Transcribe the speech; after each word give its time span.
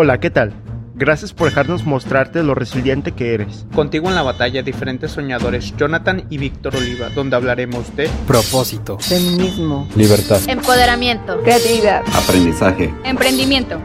Hola, 0.00 0.20
¿qué 0.20 0.30
tal? 0.30 0.52
Gracias 0.94 1.32
por 1.32 1.48
dejarnos 1.48 1.84
mostrarte 1.84 2.44
lo 2.44 2.54
resiliente 2.54 3.16
que 3.16 3.34
eres. 3.34 3.66
Contigo 3.74 4.08
en 4.08 4.14
la 4.14 4.22
batalla, 4.22 4.62
diferentes 4.62 5.10
soñadores, 5.10 5.76
Jonathan 5.76 6.24
y 6.30 6.38
Víctor 6.38 6.76
Oliva, 6.76 7.08
donde 7.08 7.34
hablaremos 7.34 7.96
de 7.96 8.08
propósito, 8.24 8.96
feminismo, 9.00 9.88
libertad, 9.96 10.38
empoderamiento, 10.48 11.42
creatividad, 11.42 12.04
aprendizaje, 12.14 12.94
emprendimiento. 13.02 13.80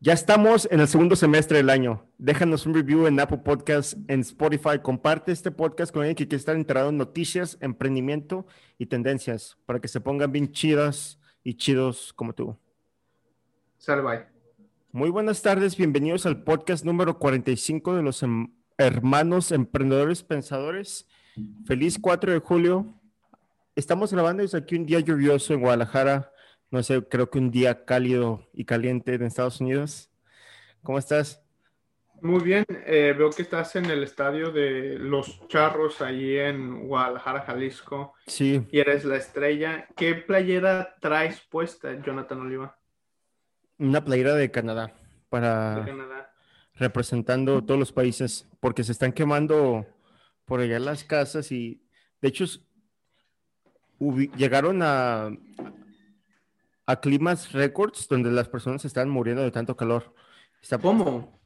Ya 0.00 0.12
estamos 0.12 0.68
en 0.70 0.80
el 0.80 0.88
segundo 0.88 1.16
semestre 1.16 1.56
del 1.56 1.70
año. 1.70 2.04
Déjanos 2.18 2.66
un 2.66 2.74
review 2.74 3.06
en 3.06 3.18
Apple 3.20 3.38
Podcasts, 3.38 3.96
en 4.06 4.20
Spotify. 4.20 4.80
Comparte 4.82 5.32
este 5.32 5.50
podcast 5.50 5.92
con 5.92 6.02
alguien 6.02 6.14
que 6.14 6.28
quiere 6.28 6.40
estar 6.40 6.56
enterado 6.56 6.90
en 6.90 6.98
noticias, 6.98 7.56
emprendimiento 7.62 8.46
y 8.76 8.84
tendencias 8.84 9.56
para 9.64 9.80
que 9.80 9.88
se 9.88 10.02
pongan 10.02 10.30
bien 10.30 10.52
chidas 10.52 11.18
y 11.44 11.54
chidos 11.56 12.12
como 12.12 12.34
tú. 12.34 12.56
Sale, 13.78 14.02
bye. 14.02 14.26
Muy 14.92 15.10
buenas 15.10 15.42
tardes, 15.42 15.76
bienvenidos 15.76 16.26
al 16.26 16.42
podcast 16.42 16.84
número 16.84 17.18
45 17.18 17.94
de 17.94 18.02
los 18.02 18.22
em- 18.22 18.52
hermanos 18.76 19.52
emprendedores 19.52 20.22
pensadores. 20.22 21.06
Feliz 21.66 21.98
4 22.00 22.32
de 22.32 22.38
julio. 22.40 23.00
Estamos 23.76 24.12
grabando 24.12 24.42
desde 24.42 24.58
aquí 24.58 24.74
un 24.76 24.86
día 24.86 25.00
lluvioso 25.00 25.54
en 25.54 25.60
Guadalajara. 25.60 26.32
No 26.70 26.82
sé, 26.82 27.02
creo 27.06 27.30
que 27.30 27.38
un 27.38 27.50
día 27.50 27.84
cálido 27.84 28.48
y 28.52 28.64
caliente 28.64 29.14
en 29.14 29.22
Estados 29.22 29.60
Unidos. 29.60 30.10
¿Cómo 30.82 30.98
estás? 30.98 31.42
Muy 32.20 32.42
bien, 32.42 32.64
eh, 32.68 33.14
veo 33.16 33.30
que 33.30 33.42
estás 33.42 33.76
en 33.76 33.86
el 33.86 34.02
estadio 34.02 34.50
de 34.50 34.98
Los 34.98 35.46
Charros, 35.48 36.00
allí 36.02 36.36
en 36.36 36.86
Guadalajara, 36.88 37.42
Jalisco, 37.42 38.14
Sí, 38.26 38.66
y 38.70 38.78
eres 38.80 39.04
la 39.04 39.16
estrella. 39.16 39.86
¿Qué 39.96 40.14
playera 40.14 40.96
traes 41.00 41.40
puesta, 41.48 41.92
Jonathan 42.02 42.40
Oliva, 42.40 42.76
una 43.78 44.04
playera 44.04 44.34
de 44.34 44.50
Canadá 44.50 44.92
para 45.28 45.76
de 45.76 45.90
Canadá? 45.90 46.34
representando 46.74 47.64
todos 47.64 47.78
los 47.78 47.92
países 47.92 48.48
porque 48.60 48.82
se 48.84 48.92
están 48.92 49.12
quemando 49.12 49.86
por 50.44 50.60
allá 50.60 50.78
las 50.80 51.04
casas 51.04 51.50
y 51.52 51.82
de 52.20 52.28
hecho 52.28 52.44
llegaron 54.36 54.80
a 54.82 55.30
a 56.86 57.00
climas 57.00 57.52
récords 57.52 58.08
donde 58.08 58.30
las 58.30 58.48
personas 58.48 58.84
están 58.84 59.10
muriendo 59.10 59.42
de 59.42 59.50
tanto 59.50 59.76
calor. 59.76 60.14
Está- 60.62 60.78
¿Cómo? 60.78 61.37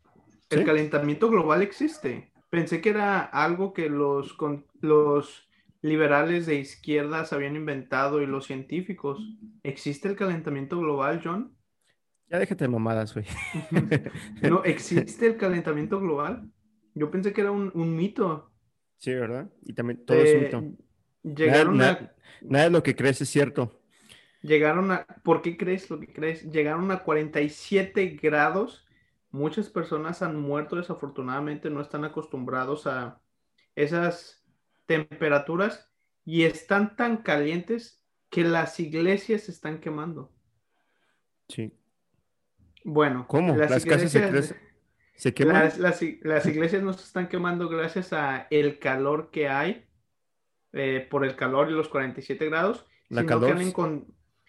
El 0.52 0.62
¿Sí? 0.62 0.64
calentamiento 0.64 1.28
global 1.30 1.62
existe. 1.62 2.32
Pensé 2.50 2.80
que 2.80 2.90
era 2.90 3.20
algo 3.22 3.72
que 3.72 3.88
los, 3.90 4.34
con- 4.34 4.66
los 4.80 5.48
liberales 5.82 6.46
de 6.46 6.56
izquierdas 6.56 7.32
habían 7.32 7.56
inventado 7.56 8.22
y 8.22 8.26
los 8.26 8.46
científicos. 8.46 9.36
¿Existe 9.64 10.08
el 10.08 10.16
calentamiento 10.16 10.78
global, 10.78 11.20
John? 11.24 11.56
Ya 12.28 12.38
déjate 12.38 12.64
de 12.64 12.68
mamadas, 12.68 13.12
güey. 13.14 13.26
¿No 14.40 14.64
existe 14.64 15.26
el 15.26 15.36
calentamiento 15.36 16.00
global? 16.00 16.50
Yo 16.94 17.10
pensé 17.10 17.32
que 17.32 17.40
era 17.42 17.50
un, 17.50 17.70
un 17.74 17.96
mito. 17.96 18.52
Sí, 18.98 19.12
¿verdad? 19.14 19.50
Y 19.62 19.74
también 19.74 20.04
todo 20.06 20.22
es 20.22 20.34
Eh, 20.34 20.34
un 20.34 20.40
mito. 20.40 20.68
Nada, 21.42 21.64
Llegaron 21.64 21.82
a, 21.82 21.88
nada- 21.92 22.16
nada 22.48 22.64
de 22.66 22.70
lo 22.70 22.82
que 22.82 22.96
crees 22.96 23.20
es 23.22 23.28
cierto. 23.30 23.80
llegaron 24.42 24.90
a, 24.92 25.06
¿por 25.24 25.42
qué 25.42 25.56
crees 25.56 25.88
lo 25.90 26.00
que 26.00 26.12
crees? 26.12 26.44
Llegaron 26.50 26.90
a 26.90 27.02
47 27.02 28.18
grados. 28.22 28.86
Muchas 29.32 29.68
personas 29.70 30.22
han 30.22 30.38
muerto 30.38 30.76
desafortunadamente, 30.76 31.70
no 31.70 31.80
están 31.80 32.04
acostumbrados 32.04 32.86
a 32.86 33.20
esas 33.74 34.44
temperaturas 34.86 35.90
y 36.24 36.44
están 36.44 36.94
tan 36.96 37.18
calientes 37.18 38.02
que 38.30 38.44
las 38.44 38.78
iglesias 38.78 39.42
se 39.42 39.50
están 39.52 39.80
quemando. 39.80 40.30
Sí. 41.48 41.72
Bueno, 42.84 43.26
¿Cómo? 43.28 43.56
Las 43.56 43.84
iglesias- 43.84 44.54
se 45.16 45.34
queman. 45.34 45.54
Las, 45.54 45.78
las 45.78 46.02
i- 46.02 46.18
las 46.22 46.46
iglesias 46.46 46.82
no 46.82 46.92
se 46.92 47.04
están 47.04 47.28
quemando 47.28 47.68
gracias 47.68 48.12
a 48.12 48.46
el 48.50 48.78
calor 48.78 49.30
que 49.30 49.48
hay, 49.48 49.86
eh, 50.72 51.06
por 51.10 51.24
el 51.24 51.36
calor 51.36 51.70
y 51.70 51.74
los 51.74 51.88
47 51.88 52.46
grados, 52.46 52.86
La 53.08 53.22
sino 53.22 53.40
que, 53.40 53.46
han 53.46 53.52
calor. 53.58 53.62
encon- 53.72 54.06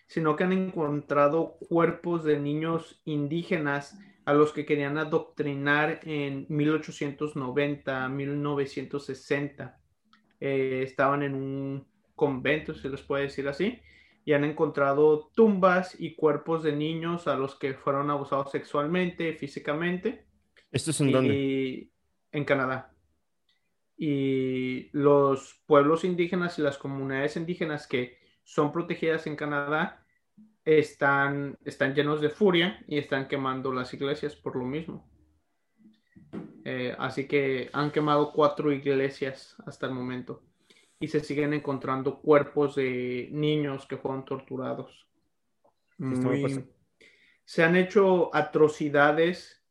sino 0.08 0.36
que 0.36 0.44
han 0.46 0.54
encontrado 0.54 1.58
cuerpos 1.70 2.24
de 2.24 2.40
niños 2.40 3.02
indígenas 3.06 4.00
a 4.26 4.34
los 4.34 4.54
que 4.54 4.66
querían 4.66 4.98
adoctrinar 4.98 6.00
en 6.04 6.46
1890, 6.50 8.10
1960. 8.10 9.80
Eh, 10.40 10.82
estaban 10.84 11.24
en 11.24 11.36
un 11.36 11.88
convento, 12.16 12.74
se 12.74 12.90
les 12.90 13.02
puede 13.02 13.24
decir 13.24 13.48
así, 13.48 13.80
y 14.26 14.34
han 14.34 14.44
encontrado 14.44 15.32
tumbas 15.36 16.00
y 16.00 16.16
cuerpos 16.16 16.64
de 16.64 16.74
niños 16.74 17.28
a 17.28 17.36
los 17.36 17.56
que 17.56 17.74
fueron 17.74 18.10
abusados 18.10 18.52
sexualmente, 18.52 19.34
físicamente. 19.34 20.26
¿Esto 20.72 20.92
es 20.92 21.02
en 21.02 21.12
dónde? 21.12 21.34
Y 21.36 21.92
en 22.32 22.46
Canadá. 22.46 22.94
Y 23.98 24.90
los 24.92 25.62
pueblos 25.66 26.04
indígenas 26.04 26.58
y 26.58 26.62
las 26.62 26.78
comunidades 26.78 27.36
indígenas 27.36 27.88
que 27.88 28.18
son 28.44 28.72
protegidas 28.72 29.28
en 29.28 29.36
Canadá 29.36 30.03
están, 30.66 31.58
están 31.66 31.94
llenos 31.94 32.22
de 32.22 32.30
furia 32.30 32.84
y 32.88 32.98
están 32.98 33.28
quemando 33.28 33.74
las 33.74 33.94
iglesias 33.94 34.36
por 34.36 34.56
lo 34.56 34.66
mismo. 34.66 35.10
Eh, 36.66 36.96
así 36.98 37.28
que 37.28 37.70
han 37.74 37.92
quemado 37.92 38.32
cuatro 38.32 38.72
iglesias 38.72 39.56
hasta 39.66 39.86
el 39.86 39.94
momento 39.94 40.44
y 41.00 41.10
se 41.10 41.20
siguen 41.20 41.54
encontrando 41.54 42.22
cuerpos 42.22 42.76
de 42.76 43.28
niños 43.32 43.86
que 43.86 43.98
fueron 43.98 44.24
torturados. 44.24 45.06
muy 45.98 46.66
se 47.46 47.64
han 47.64 47.76
hecho 47.76 48.34
atrocidades 48.34 49.62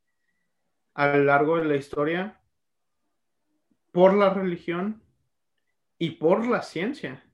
a 0.95 1.17
lo 1.17 1.25
largo 1.25 1.57
de 1.57 1.65
la 1.65 1.77
historia 1.77 2.39
por 3.93 4.15
la 4.15 4.31
religión 4.31 5.03
y 5.99 6.11
por 6.11 6.47
la 6.47 6.63
ciencia. 6.63 7.25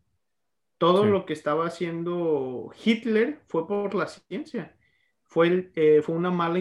Todo 0.78 1.04
Sí. 1.04 1.10
lo 1.10 1.26
que 1.26 1.32
estaba 1.32 1.66
haciendo 1.66 2.70
Hitler 2.84 3.40
fue 3.48 3.66
por 3.66 3.94
la 3.94 4.06
ciencia. 4.06 4.74
Fue, 5.24 5.48
el- 5.48 5.72
eh, 5.74 6.00
fue 6.02 6.14
una 6.14 6.30
mala 6.30 6.58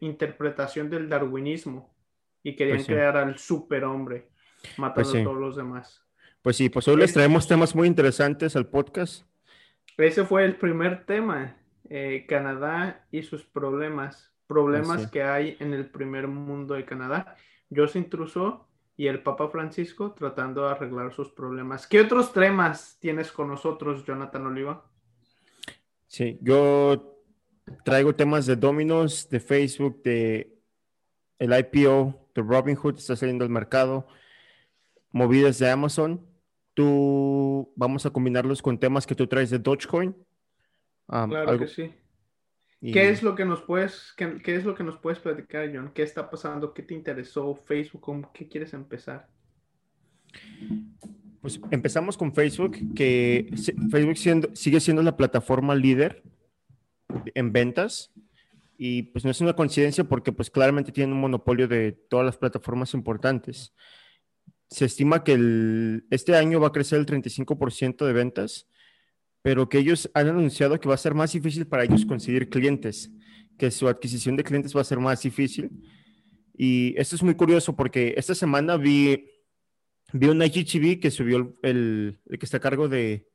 interpretación 0.00 0.90
del 0.90 1.08
darwinismo 1.08 1.94
y 2.42 2.56
querían 2.56 2.78
Pues 2.78 2.86
sí. 2.86 2.92
crear 2.92 3.16
al 3.16 3.38
superhombre, 3.38 4.28
matando 4.76 4.94
Pues 4.94 5.08
sí. 5.10 5.18
a 5.20 5.24
todos 5.24 5.36
los 5.38 5.56
demás. 5.56 6.02
Pues 6.40 6.56
sí, 6.56 6.68
pues 6.68 6.88
hoy 6.88 6.96
les 6.96 7.10
Es- 7.10 7.14
traemos 7.14 7.46
temas 7.46 7.74
muy 7.76 7.86
interesantes 7.86 8.56
al 8.56 8.66
podcast. 8.66 9.24
Ese 9.96 10.24
fue 10.24 10.44
el 10.44 10.56
primer 10.56 11.04
tema, 11.04 11.56
eh, 11.88 12.24
Canadá 12.28 13.06
y 13.12 13.22
sus 13.22 13.44
problemas, 13.44 14.32
problemas 14.46 15.06
que 15.10 15.22
hay 15.22 15.56
en 15.60 15.72
el 15.74 15.86
primer 15.86 16.26
mundo 16.26 16.74
de 16.74 16.84
Canadá. 16.84 17.36
José 17.74 17.98
Intruso 18.00 18.66
y 19.02 19.08
el 19.08 19.20
Papa 19.20 19.48
Francisco 19.48 20.12
tratando 20.12 20.62
de 20.64 20.70
arreglar 20.70 21.12
sus 21.12 21.28
problemas. 21.28 21.88
¿Qué 21.88 22.00
otros 22.00 22.32
temas 22.32 22.98
tienes 23.00 23.32
con 23.32 23.48
nosotros, 23.48 24.04
Jonathan 24.04 24.46
Oliva? 24.46 24.84
Sí, 26.06 26.38
yo 26.40 27.18
traigo 27.84 28.14
temas 28.14 28.46
de 28.46 28.54
Domino's, 28.54 29.28
de 29.28 29.40
Facebook, 29.40 30.04
de 30.04 30.56
el 31.40 31.50
IPO, 31.58 32.28
de 32.32 32.42
Robinhood, 32.42 32.96
está 32.96 33.16
saliendo 33.16 33.44
al 33.44 33.50
mercado, 33.50 34.06
movidas 35.10 35.58
de 35.58 35.68
Amazon. 35.68 36.24
Tú, 36.72 37.72
vamos 37.74 38.06
a 38.06 38.10
combinarlos 38.10 38.62
con 38.62 38.78
temas 38.78 39.04
que 39.04 39.16
tú 39.16 39.26
traes 39.26 39.50
de 39.50 39.58
Dogecoin. 39.58 40.10
Um, 41.08 41.28
Claro 41.28 41.50
algo- 41.50 41.64
que 41.64 41.66
sí. 41.66 41.92
Y- 42.82 42.92
¿Qué 42.92 43.08
es 43.08 43.22
lo 43.22 43.34
que 43.34 43.44
nos 43.44 43.62
puedes, 43.62 44.12
qué, 44.16 44.38
qué 44.42 44.56
es 44.56 44.64
lo 44.64 44.74
que 44.74 44.82
nos 44.84 44.98
puedes 44.98 45.18
platicar, 45.20 45.70
John? 45.74 45.92
¿Qué 45.94 46.02
está 46.02 46.28
pasando? 46.28 46.74
¿Qué 46.74 46.82
te 46.82 46.92
interesó 46.94 47.54
Facebook? 47.54 48.00
¿Con 48.02 48.26
qué 48.34 48.48
quieres 48.48 48.74
empezar? 48.74 49.28
Pues 51.40 51.60
empezamos 51.70 52.16
con 52.16 52.32
Facebook, 52.34 52.76
que 52.94 53.50
Facebook 53.90 54.16
siendo- 54.16 54.54
sigue 54.54 54.80
siendo 54.80 55.02
la 55.02 55.16
plataforma 55.16 55.74
líder 55.74 56.22
en 57.34 57.52
ventas 57.52 58.12
y 58.78 59.02
pues 59.04 59.24
no 59.24 59.30
es 59.30 59.40
una 59.40 59.52
coincidencia 59.54 60.04
porque 60.04 60.32
pues 60.32 60.50
claramente 60.50 60.92
tienen 60.92 61.14
un 61.14 61.20
monopolio 61.20 61.66
de 61.68 61.92
todas 61.92 62.24
las 62.26 62.36
plataformas 62.36 62.94
importantes. 62.94 63.74
Se 64.70 64.84
estima 64.86 65.24
que 65.24 65.32
el- 65.34 66.06
este 66.10 66.34
año 66.36 66.60
va 66.60 66.68
a 66.68 66.72
crecer 66.72 66.98
el 67.00 67.06
35% 67.06 68.06
de 68.06 68.12
ventas, 68.12 68.68
pero 69.42 69.68
que 69.68 69.78
ellos 69.78 70.10
han 70.14 70.28
anunciado 70.28 70.78
que 70.78 70.88
va 70.88 70.94
a 70.94 70.98
ser 70.98 71.14
más 71.14 71.32
difícil 71.32 71.66
para 71.66 71.84
ellos 71.84 72.06
conseguir 72.06 72.48
clientes, 72.48 73.10
que 73.58 73.70
su 73.70 73.88
adquisición 73.88 74.36
de 74.36 74.44
clientes 74.44 74.74
va 74.74 74.80
a 74.80 74.84
ser 74.84 74.98
más 74.98 75.22
difícil. 75.22 75.70
Y 76.56 76.94
esto 76.96 77.16
es 77.16 77.22
muy 77.22 77.34
curioso 77.34 77.74
porque 77.74 78.14
esta 78.16 78.34
semana 78.34 78.76
vi 78.76 79.28
Vi 80.12 80.28
un 80.28 80.42
IGTV 80.42 81.00
que 81.00 81.10
subió 81.10 81.56
el, 81.62 82.20
que 82.28 82.44
está 82.44 82.58
a 82.58 82.60
cargo 82.60 82.86
de, 82.88 83.30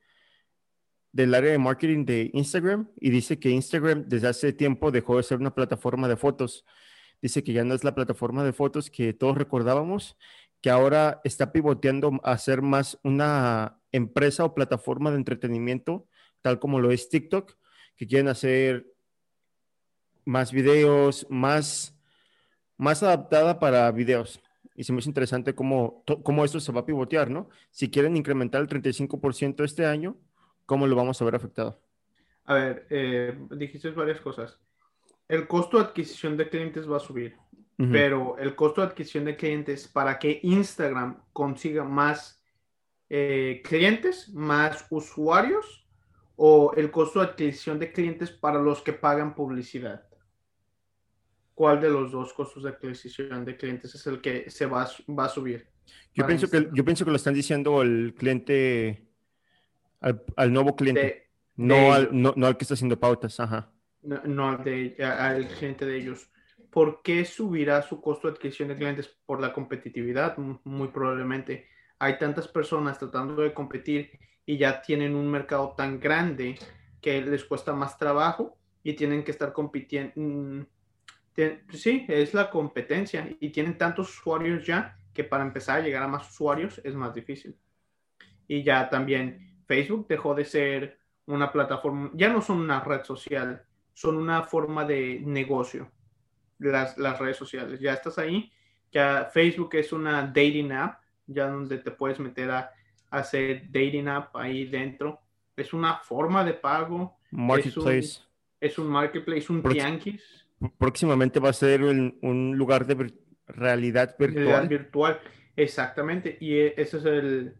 del 1.11 1.33
área 1.33 1.51
de 1.51 1.57
marketing 1.57 2.05
de 2.05 2.29
Instagram 2.33 2.91
y 3.01 3.09
dice 3.09 3.39
que 3.39 3.49
Instagram 3.49 4.07
desde 4.07 4.27
hace 4.27 4.53
tiempo 4.53 4.91
dejó 4.91 5.17
de 5.17 5.23
ser 5.23 5.39
una 5.39 5.55
plataforma 5.55 6.07
de 6.07 6.17
fotos. 6.17 6.65
Dice 7.19 7.43
que 7.43 7.51
ya 7.51 7.63
no 7.63 7.73
es 7.73 7.83
la 7.83 7.95
plataforma 7.95 8.43
de 8.43 8.53
fotos 8.53 8.91
que 8.91 9.11
todos 9.13 9.35
recordábamos, 9.39 10.17
que 10.61 10.69
ahora 10.69 11.21
está 11.23 11.51
pivoteando 11.51 12.19
a 12.23 12.37
ser 12.37 12.61
más 12.61 12.99
una 13.03 13.79
empresa 13.91 14.45
o 14.45 14.55
plataforma 14.55 15.11
de 15.11 15.17
entretenimiento, 15.17 16.07
tal 16.41 16.59
como 16.59 16.79
lo 16.79 16.91
es 16.91 17.09
TikTok, 17.09 17.53
que 17.95 18.07
quieren 18.07 18.27
hacer 18.27 18.87
más 20.25 20.51
videos, 20.51 21.25
más, 21.29 21.97
más 22.77 23.01
adaptada 23.01 23.59
para 23.59 23.91
videos. 23.91 24.41
Y 24.75 24.83
se 24.83 24.93
me 24.93 24.99
hace 24.99 25.09
interesante 25.09 25.55
cómo, 25.55 26.03
cómo 26.23 26.45
esto 26.45 26.59
se 26.59 26.71
va 26.71 26.81
a 26.81 26.85
pivotear, 26.85 27.31
¿no? 27.31 27.49
Si 27.71 27.89
quieren 27.89 28.15
incrementar 28.15 28.61
el 28.61 28.67
35% 28.67 29.63
este 29.63 29.85
año, 29.85 30.17
¿cómo 30.65 30.85
lo 30.85 30.95
vamos 30.95 31.19
a 31.21 31.25
ver 31.25 31.35
afectado? 31.35 31.81
A 32.43 32.53
ver, 32.53 32.87
eh, 32.89 33.37
dijiste 33.51 33.89
varias 33.91 34.21
cosas. 34.21 34.59
El 35.27 35.47
costo 35.47 35.77
de 35.77 35.85
adquisición 35.85 36.37
de 36.37 36.49
clientes 36.49 36.89
va 36.89 36.97
a 36.97 37.01
subir, 37.01 37.35
pero 37.77 38.39
el 38.39 38.55
costo 38.55 38.81
de 38.81 38.87
adquisición 38.87 39.25
de 39.25 39.35
clientes 39.35 39.87
para 39.87 40.17
que 40.17 40.39
Instagram 40.41 41.21
consiga 41.31 41.83
más 41.83 42.43
eh, 43.07 43.61
clientes, 43.63 44.29
más 44.33 44.87
usuarios, 44.89 45.87
o 46.35 46.73
el 46.75 46.89
costo 46.91 47.19
de 47.19 47.27
adquisición 47.27 47.79
de 47.79 47.91
clientes 47.91 48.31
para 48.31 48.59
los 48.59 48.81
que 48.81 48.93
pagan 48.93 49.35
publicidad. 49.35 50.07
¿Cuál 51.53 51.81
de 51.81 51.89
los 51.89 52.11
dos 52.11 52.33
costos 52.33 52.63
de 52.63 52.69
adquisición 52.69 53.43
de 53.43 53.57
clientes 53.57 53.93
es 53.95 54.05
el 54.07 54.21
que 54.21 54.49
se 54.49 54.65
va, 54.67 54.87
va 55.09 55.25
a 55.25 55.29
subir? 55.29 55.67
Yo 56.13 56.25
pienso, 56.27 56.49
que, 56.49 56.69
yo 56.73 56.85
pienso 56.85 57.05
que 57.05 57.11
lo 57.11 57.17
están 57.17 57.33
diciendo 57.33 57.81
el 57.81 58.13
cliente, 58.15 59.07
al, 59.99 60.53
nuevo 60.53 60.75
cliente, 60.75 61.29
no, 61.55 61.93
al, 61.93 62.09
no, 62.11 62.33
al 62.45 62.57
que 62.57 62.63
está 62.63 62.75
haciendo 62.75 62.99
pautas, 62.99 63.39
ajá. 63.39 63.71
No, 64.01 64.49
al, 64.49 64.63
de, 64.63 64.95
al 65.03 65.47
cliente 65.47 65.85
de 65.85 65.97
ellos. 65.97 66.29
¿Por 66.77 67.01
qué 67.01 67.25
subirá 67.25 67.81
su 67.81 67.99
costo 67.99 68.27
de 68.27 68.33
adquisición 68.35 68.67
de 68.67 68.75
clientes? 68.75 69.07
Por 69.25 69.41
la 69.41 69.51
competitividad, 69.51 70.37
muy 70.37 70.89
probablemente 70.89 71.65
hay 71.97 72.19
tantas 72.19 72.47
personas 72.47 72.99
tratando 72.99 73.41
de 73.41 73.51
competir 73.51 74.11
y 74.45 74.59
ya 74.59 74.79
tienen 74.79 75.15
un 75.15 75.27
mercado 75.27 75.73
tan 75.75 75.99
grande 75.99 76.59
que 77.01 77.19
les 77.23 77.45
cuesta 77.45 77.73
más 77.73 77.97
trabajo 77.97 78.59
y 78.83 78.93
tienen 78.93 79.23
que 79.23 79.31
estar 79.31 79.53
compitiendo. 79.53 80.13
Mm, 80.17 80.67
sí, 81.73 82.05
es 82.07 82.35
la 82.35 82.51
competencia 82.51 83.27
y 83.39 83.49
tienen 83.49 83.79
tantos 83.79 84.15
usuarios 84.15 84.63
ya 84.63 84.99
que 85.15 85.23
para 85.23 85.43
empezar 85.43 85.79
a 85.79 85.83
llegar 85.83 86.03
a 86.03 86.07
más 86.07 86.29
usuarios 86.29 86.79
es 86.83 86.93
más 86.93 87.11
difícil. 87.11 87.57
Y 88.47 88.61
ya 88.61 88.87
también 88.87 89.63
Facebook 89.65 90.05
dejó 90.07 90.35
de 90.35 90.45
ser 90.45 90.99
una 91.25 91.51
plataforma, 91.51 92.11
ya 92.13 92.29
no 92.29 92.39
son 92.39 92.59
una 92.59 92.81
red 92.81 93.03
social, 93.03 93.65
son 93.95 94.17
una 94.17 94.43
forma 94.43 94.85
de 94.85 95.23
negocio, 95.25 95.91
las, 96.59 96.97
las 96.97 97.19
redes 97.19 97.37
sociales. 97.37 97.79
Ya 97.79 97.93
estás 97.93 98.17
ahí, 98.17 98.51
ya 98.91 99.29
Facebook 99.33 99.75
es 99.75 99.91
una 99.91 100.23
dating 100.23 100.71
app 100.71 101.01
ya 101.27 101.47
donde 101.47 101.77
te 101.77 101.91
puedes 101.91 102.19
meter 102.19 102.49
a, 102.51 102.71
hacer 103.09 103.63
dating 103.71 104.07
app 104.07 104.35
ahí 104.35 104.65
dentro. 104.65 105.19
Es 105.55 105.73
una 105.73 105.97
forma 105.97 106.43
de 106.43 106.53
pago. 106.53 107.17
Marketplace. 107.31 108.21
Es 108.59 108.77
un, 108.79 108.87
marketplace, 108.87 109.51
un 109.51 109.61
tianguis. 109.63 110.45
Próximamente 110.77 111.39
va 111.39 111.49
a 111.49 111.53
ser 111.53 111.83
un, 111.83 112.57
lugar 112.57 112.85
de 112.85 113.13
realidad 113.47 114.15
virtual. 114.17 114.45
Realidad 114.45 114.69
virtual, 114.69 115.19
exactamente. 115.55 116.37
Y 116.39 116.55
e, 116.55 116.73
ese 116.77 116.97
es 116.97 117.05
el... 117.05 117.55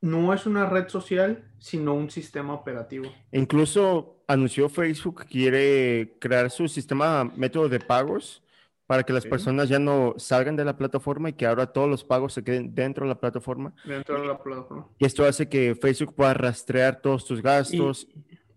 No 0.00 0.32
es 0.32 0.46
una 0.46 0.66
red 0.66 0.88
social, 0.88 1.50
sino 1.58 1.94
un 1.94 2.10
sistema 2.10 2.54
operativo. 2.54 3.10
Incluso 3.32 4.17
anunció 4.28 4.68
Facebook 4.68 5.22
que 5.22 5.28
quiere 5.28 6.16
crear 6.20 6.50
su 6.50 6.68
sistema 6.68 7.24
método 7.24 7.68
de 7.68 7.80
pagos 7.80 8.42
para 8.86 9.02
que 9.02 9.12
las 9.12 9.26
personas 9.26 9.68
ya 9.68 9.78
no 9.78 10.14
salgan 10.16 10.54
de 10.56 10.64
la 10.64 10.76
plataforma 10.76 11.30
y 11.30 11.32
que 11.32 11.46
ahora 11.46 11.66
todos 11.66 11.90
los 11.90 12.04
pagos 12.04 12.32
se 12.34 12.44
queden 12.44 12.74
dentro 12.74 13.04
de 13.04 13.08
la 13.08 13.20
plataforma. 13.20 13.74
Dentro 13.84 14.20
de 14.20 14.26
la 14.26 14.42
plataforma. 14.42 14.88
Y 14.98 15.04
esto 15.04 15.24
hace 15.24 15.48
que 15.48 15.74
Facebook 15.74 16.14
pueda 16.14 16.32
rastrear 16.34 17.00
todos 17.00 17.24
tus 17.24 17.42
gastos, 17.42 18.06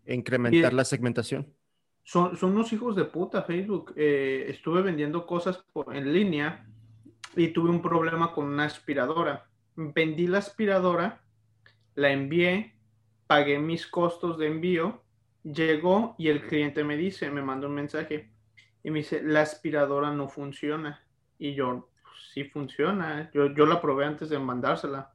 e 0.06 0.15
incrementar 0.15 0.73
la 0.73 0.83
segmentación. 0.83 1.47
Son, 2.03 2.35
son 2.35 2.51
unos 2.51 2.71
hijos 2.73 2.95
de 2.95 3.06
puta 3.06 3.44
Facebook. 3.44 3.94
Eh, 3.95 4.45
estuve 4.50 4.81
vendiendo 4.81 5.25
cosas 5.25 5.63
en 5.94 6.13
línea 6.13 6.65
y 7.35 7.50
tuve 7.50 7.69
un 7.69 7.81
problema 7.81 8.33
con 8.33 8.45
una 8.45 8.65
aspiradora. 8.65 9.50
Vendí 9.75 10.27
la 10.27 10.39
aspiradora, 10.39 11.21
la 11.95 12.12
envié, 12.12 12.75
pagué 13.27 13.59
mis 13.59 13.85
costos 13.88 14.38
de 14.38 14.47
envío, 14.47 15.01
llegó 15.44 16.16
y 16.18 16.30
el 16.30 16.46
cliente 16.48 16.84
me 16.84 16.98
dice, 16.98 17.30
me 17.32 17.42
manda 17.42 17.68
un 17.68 17.76
mensaje 17.76 18.32
y 18.84 18.92
me 18.92 19.00
dice, 19.00 19.22
la 19.24 19.42
aspiradora 19.42 20.12
no 20.12 20.28
funciona. 20.28 21.04
Y 21.38 21.54
yo, 21.54 21.90
pues, 22.02 22.16
sí 22.34 22.44
funciona. 22.46 23.30
Yo, 23.34 23.54
yo 23.54 23.66
la 23.66 23.82
probé 23.82 24.06
antes 24.06 24.30
de 24.30 24.40
mandársela. 24.40 25.14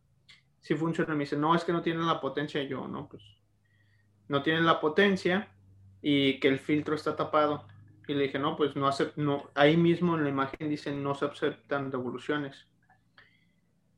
Sí 0.60 0.74
funciona. 0.74 1.14
Me 1.14 1.20
dice, 1.20 1.36
no, 1.36 1.54
es 1.54 1.64
que 1.64 1.72
no 1.72 1.82
tiene 1.82 2.02
la 2.04 2.20
potencia. 2.20 2.62
Y 2.62 2.68
yo, 2.68 2.86
no, 2.88 3.08
pues 3.08 3.22
no 4.28 4.42
tiene 4.42 4.60
la 4.60 4.80
potencia 4.80 5.48
y 6.02 6.38
que 6.40 6.48
el 6.48 6.58
filtro 6.58 6.94
está 6.94 7.16
tapado. 7.16 7.66
Y 8.08 8.14
le 8.14 8.24
dije, 8.24 8.38
no, 8.38 8.56
pues 8.56 8.76
no 8.76 8.86
hace, 8.86 9.12
no, 9.16 9.50
ahí 9.54 9.76
mismo 9.76 10.16
en 10.16 10.24
la 10.24 10.30
imagen 10.30 10.68
dice 10.68 10.92
no 10.92 11.14
se 11.14 11.24
aceptan 11.24 11.90
devoluciones. 11.90 12.66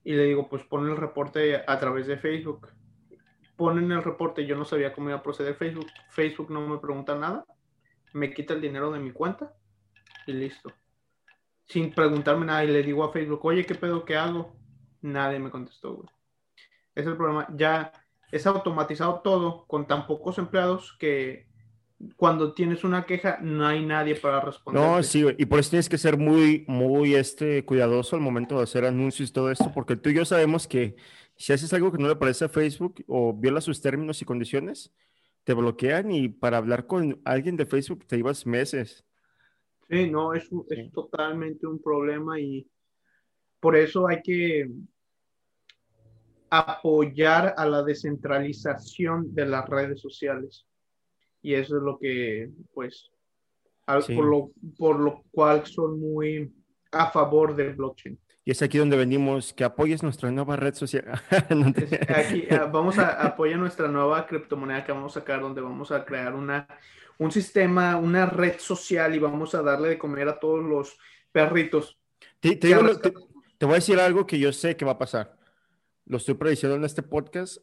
Y 0.05 0.15
le 0.15 0.25
digo, 0.25 0.49
pues 0.49 0.65
pon 0.65 0.89
el 0.89 0.97
reporte 0.97 1.63
a 1.67 1.79
través 1.79 2.07
de 2.07 2.17
Facebook. 2.17 2.69
Ponen 3.59 3.93
el 3.93 4.05
reporte, 4.05 4.47
yo 4.47 4.57
no 4.57 4.65
sabía 4.65 4.93
cómo 4.93 5.09
iba 5.09 5.19
a 5.19 5.23
proceder 5.23 5.57
Facebook. 5.57 5.89
Facebook 6.11 6.49
no 6.51 6.67
me 6.67 6.79
pregunta 6.79 7.17
nada, 7.17 7.45
me 8.13 8.33
quita 8.33 8.55
el 8.55 8.61
dinero 8.61 8.93
de 8.93 9.01
mi 9.01 9.11
cuenta 9.11 9.53
y 10.27 10.33
listo. 10.33 10.73
Sin 11.67 11.93
preguntarme 11.93 12.47
nada 12.47 12.65
y 12.65 12.69
le 12.69 12.85
digo 12.85 13.03
a 13.03 13.13
Facebook, 13.13 13.45
oye, 13.45 13.67
¿qué 13.67 13.75
pedo 13.75 14.05
que 14.05 14.17
hago? 14.17 14.57
Nadie 15.03 15.41
me 15.41 15.51
contestó, 15.51 15.97
güey. 15.97 16.09
Es 16.95 17.05
el 17.05 17.17
problema. 17.17 17.49
Ya 17.57 17.93
es 18.31 18.47
automatizado 18.47 19.23
todo 19.23 19.67
con 19.67 19.89
tan 19.89 20.07
pocos 20.07 20.39
empleados 20.39 20.97
que 20.99 21.49
cuando 22.17 22.53
tienes 22.53 22.85
una 22.85 23.07
queja 23.07 23.39
no 23.43 23.67
hay 23.67 23.85
nadie 23.85 24.15
para 24.15 24.41
responder. 24.41 24.81
No, 24.81 25.03
sí, 25.03 25.27
y 25.37 25.47
por 25.47 25.59
eso 25.59 25.71
tienes 25.71 25.89
que 25.89 25.99
ser 25.99 26.17
muy, 26.17 26.65
muy 26.69 27.17
este, 27.17 27.65
cuidadoso 27.65 28.15
al 28.15 28.23
momento 28.23 28.59
de 28.59 28.63
hacer 28.63 28.85
anuncios 28.85 29.31
y 29.31 29.33
todo 29.33 29.51
esto, 29.51 29.73
porque 29.75 29.97
tú 29.97 30.11
y 30.11 30.15
yo 30.15 30.25
sabemos 30.25 30.69
que 30.69 30.95
si 31.39 31.53
haces 31.53 31.73
algo 31.73 31.93
que 31.93 31.99
no 31.99 32.09
le 32.09 32.17
parece 32.17 32.45
a 32.45 32.49
Facebook 32.49 33.05
o 33.07 33.33
viola 33.33 33.61
sus 33.61 33.81
términos 33.81 34.21
y 34.21 34.25
condiciones, 34.25 34.93
te 35.45 35.55
bloquean 35.55 36.11
y 36.11 36.29
para 36.29 36.59
hablar 36.59 36.87
con 36.87 37.23
alguien 37.25 37.57
de 37.57 37.65
Facebook 37.65 38.05
te 38.07 38.19
ibas 38.19 38.45
meses. 38.45 39.05
Sí, 39.89 40.11
no, 40.11 40.35
es, 40.35 40.51
es 40.69 40.93
totalmente 40.93 41.67
un 41.67 41.81
problema 41.81 42.39
y 42.41 42.69
por 43.61 43.77
eso 43.77 44.09
hay 44.09 44.21
que 44.21 44.69
apoyar 46.51 47.55
a 47.57 47.67
la 47.67 47.83
descentralización 47.85 49.33
de 49.35 49.47
las 49.47 49.67
redes 49.69 50.01
sociales. 50.01 50.67
Y 51.41 51.55
eso 51.55 51.77
es 51.77 51.83
lo 51.83 51.99
que, 51.99 52.51
pues, 52.75 53.11
por, 53.87 54.25
lo, 54.25 54.51
por 54.77 54.99
lo 54.99 55.23
cual 55.31 55.65
son 55.67 56.01
muy 56.01 56.53
a 56.91 57.11
favor 57.11 57.55
del 57.55 57.75
blockchain. 57.75 58.19
Y 58.49 58.53
es 58.53 58.63
aquí 58.63 58.79
donde 58.79 58.97
venimos, 58.97 59.53
que 59.53 59.63
apoyes 59.63 60.03
nuestra 60.03 60.31
nueva 60.31 60.57
red 60.57 60.75
social. 60.75 61.05
aquí, 62.09 62.47
ah, 62.51 62.65
vamos 62.65 62.97
a 62.97 63.23
apoyar 63.23 63.59
nuestra 63.59 63.89
nueva 63.89 64.27
criptomoneda 64.27 64.87
que 64.87 64.93
vamos 64.93 65.15
a 65.15 65.21
sacar, 65.21 65.43
donde 65.43 65.61
vamos 65.61 65.93
a 65.93 66.03
crear 66.07 66.35
una, 66.35 66.67
un 67.19 67.31
sistema, 67.31 67.99
una 67.99 68.25
red 68.25 68.59
social 68.59 69.15
y 69.15 69.19
vamos 69.19 69.55
a 69.55 69.61
darle 69.61 69.91
de 69.91 69.99
comer 69.99 70.29
a 70.29 70.41
todos 70.41 70.65
los 70.65 70.97
perritos. 71.31 71.99
Te, 72.41 72.57
te, 72.57 72.75
voy 72.75 73.73
a 73.73 73.75
decir 73.75 74.01
algo 74.01 74.27
que 74.27 74.39
yo 74.39 74.51
sé 74.51 74.79
que 74.79 74.87
va 74.87 74.93
a 74.93 74.99
pasar. 74.99 75.37
Lo 76.07 76.17
estoy 76.17 76.33
prediciendo 76.33 76.75
en 76.75 76.85
este 76.85 77.03
podcast. 77.03 77.59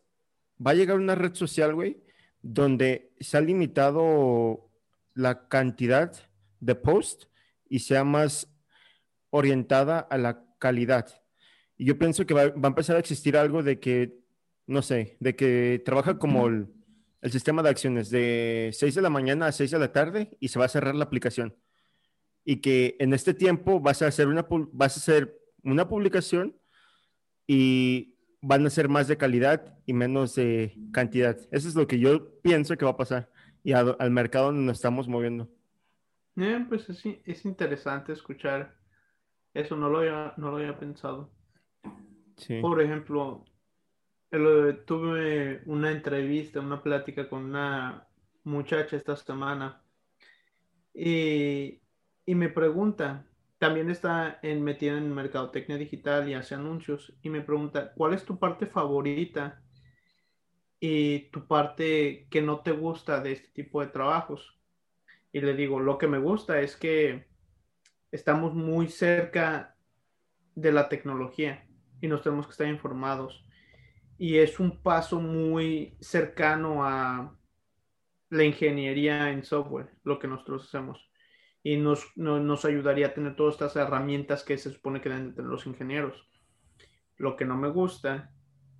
Va 0.63 0.69
a 0.69 0.75
llegar 0.75 0.97
una 0.97 1.15
red 1.15 1.33
social, 1.33 1.73
güey, 1.73 2.03
donde 2.43 3.11
se 3.19 3.37
ha 3.37 3.41
limitado 3.41 4.69
la 5.15 5.47
cantidad 5.47 6.13
de 6.59 6.75
posts 6.75 7.27
y 7.67 7.79
sea 7.79 8.03
más 8.03 8.55
orientada 9.31 9.97
a 9.97 10.19
la 10.19 10.44
calidad. 10.65 11.05
Y 11.77 11.85
yo 11.85 11.99
pienso 11.99 12.25
que 12.25 12.33
va, 12.33 12.41
a 12.41 12.67
empezar 12.67 12.95
a 12.95 12.99
existir 12.99 13.37
algo 13.37 13.61
de 13.61 13.79
que, 13.79 14.17
no 14.65 14.81
sé, 14.81 15.15
de 15.19 15.35
que 15.35 15.79
trabaja 15.85 16.17
como 16.17 16.47
el, 16.47 16.67
sistema 17.29 17.61
de 17.61 17.69
acciones 17.69 18.09
de 18.09 18.71
6 18.73 18.95
de 18.95 19.01
la 19.01 19.11
mañana 19.11 19.45
a 19.45 19.51
6 19.51 19.69
de 19.71 19.79
la 19.79 19.91
tarde 19.91 20.37
y 20.39 20.47
se 20.47 20.57
va 20.57 20.65
a 20.65 20.69
cerrar 20.75 20.95
la 20.95 21.05
aplicación. 21.05 21.55
Y 22.43 22.61
que 22.61 22.95
en 22.99 23.13
este 23.13 23.35
tiempo 23.35 23.79
vas 23.79 24.01
a 24.01 24.07
hacer 24.07 24.27
una, 24.27 24.47
vas 24.49 24.97
a 24.97 24.99
hacer 24.99 25.39
una 25.63 25.87
publicación 25.87 26.55
y 27.45 28.15
van 28.41 28.65
a 28.65 28.71
ser 28.71 28.89
más 28.89 29.07
de 29.07 29.17
calidad 29.17 29.77
y 29.85 29.93
menos 29.93 30.33
de 30.33 30.75
cantidad. 30.91 31.37
Eso 31.51 31.67
es 31.67 31.75
lo 31.75 31.85
que 31.85 31.99
yo 31.99 32.41
pienso 32.41 32.75
que 32.75 32.85
va 32.85 32.91
a 32.91 32.97
pasar 32.97 33.29
y 33.63 33.73
al 33.73 34.11
mercado 34.11 34.47
donde 34.47 34.63
nos 34.63 34.77
estamos 34.77 35.07
moviendo. 35.07 35.47
Eh, 36.37 36.65
pues 36.67 36.89
es, 36.89 37.03
es 37.23 37.45
interesante 37.45 38.13
escuchar 38.13 38.75
eso 39.55 39.75
no 39.75 39.89
lo 39.89 39.99
había, 39.99 40.33
no 40.37 40.51
lo 40.51 40.57
había 40.57 40.77
pensado. 40.77 41.31
Por 42.61 42.81
ejemplo, 42.81 43.43
tuve 44.29 45.63
una 45.65 45.91
entrevista, 45.91 46.59
una 46.59 46.83
plática 46.83 47.27
con 47.27 47.45
una 47.45 48.07
muchacha 48.43 48.95
esta 48.95 49.15
semana 49.15 49.81
y, 50.93 51.81
me 52.27 52.49
pregunta, 52.49 53.25
también 53.57 53.89
está 53.89 54.39
en, 54.43 54.63
metida 54.63 54.97
en 54.97 55.13
mercadotecnia 55.13 55.77
digital 55.77 56.29
y 56.29 56.35
hace 56.35 56.55
anuncios 56.55 57.13
y 57.23 57.29
me 57.29 57.41
pregunta, 57.41 57.93
¿cuál 57.95 58.13
es 58.13 58.23
tu 58.25 58.37
parte 58.37 58.67
favorita 58.67 59.61
y 60.79 61.29
tu 61.31 61.47
parte 61.47 62.27
que 62.29 62.41
no 62.41 62.59
te 62.59 62.71
gusta 62.71 63.19
de 63.21 63.31
este 63.31 63.49
tipo 63.49 63.81
de 63.81 63.87
trabajos. 63.87 64.59
Y 65.31 65.41
le 65.41 65.55
digo, 65.55 65.79
lo 65.79 65.97
que 65.97 66.07
me 66.07 66.19
gusta 66.19 66.61
es 66.61 66.75
que 66.75 67.27
estamos 68.15 68.53
muy 68.53 68.87
cerca 68.87 69.75
de 70.55 70.71
la 70.71 70.89
tecnología 70.89 71.67
y 72.01 72.07
nos 72.07 72.23
tenemos 72.23 72.45
que 72.47 72.51
estar 72.51 72.67
informados. 72.67 73.45
Y 74.17 74.37
es 74.37 74.59
un 74.59 74.81
paso 74.81 75.19
muy 75.19 75.97
cercano 75.99 76.85
a 76.85 77.37
la 78.29 78.43
ingeniería 78.43 79.31
en 79.31 79.43
software, 79.43 79.89
lo 80.03 80.17
que 80.17 80.27
nosotros 80.27 80.65
hacemos. 80.67 81.09
Y 81.61 81.77
nos, 81.77 82.05
nos 82.15 82.63
ayudaría 82.63 83.07
a 83.07 83.13
tener 83.13 83.35
todas 83.35 83.55
estas 83.55 83.75
herramientas 83.75 84.43
que 84.43 84.57
se 84.57 84.71
supone 84.71 85.01
que 85.01 85.09
deben 85.09 85.35
tener 85.35 85.49
los 85.49 85.65
ingenieros. 85.67 86.29
Lo 87.17 87.35
que 87.35 87.45
no 87.45 87.57
me 87.57 87.69
gusta 87.69 88.31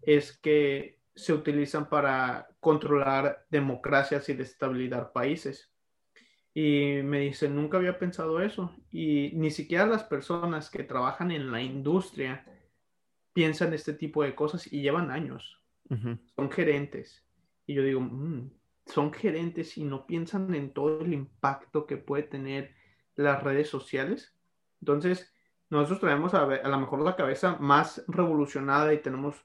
es 0.02 0.38
que 0.38 1.02
se 1.16 1.34
utilizan 1.34 1.90
para 1.90 2.48
controlar 2.60 3.46
democracias 3.50 4.30
y 4.30 4.34
destabilizar 4.34 5.12
países. 5.12 5.75
Y 6.58 7.02
me 7.04 7.20
dice, 7.20 7.50
nunca 7.50 7.78
había 7.78 8.00
pensado 8.00 8.42
eso. 8.42 8.74
Y 8.90 9.32
ni 9.34 9.52
siquiera 9.52 9.86
las 9.86 10.06
personas 10.06 10.70
que 10.70 10.84
trabajan 10.84 11.32
en 11.32 11.52
la 11.52 11.62
industria 11.62 12.46
piensan 13.34 13.74
este 13.74 13.94
tipo 13.94 14.24
de 14.24 14.34
cosas 14.34 14.72
y 14.72 14.82
llevan 14.82 15.12
años. 15.12 15.62
Son 16.36 16.50
gerentes. 16.50 17.28
Y 17.68 17.74
yo 17.74 17.84
digo, 17.84 18.00
mm, 18.00 18.50
son 18.86 19.12
gerentes 19.12 19.78
y 19.78 19.84
no 19.84 20.08
piensan 20.08 20.56
en 20.56 20.74
todo 20.74 21.02
el 21.02 21.14
impacto 21.14 21.86
que 21.86 21.98
puede 21.98 22.24
tener 22.24 22.74
las 23.16 23.44
redes 23.44 23.70
sociales. 23.70 24.34
Entonces, 24.80 25.34
nosotros 25.70 26.00
traemos 26.00 26.34
a, 26.34 26.44
a 26.44 26.70
lo 26.70 26.80
mejor 26.80 27.02
la 27.02 27.18
cabeza 27.18 27.58
más 27.60 28.04
revolucionada 28.08 28.94
y 28.94 29.02
tenemos 29.02 29.36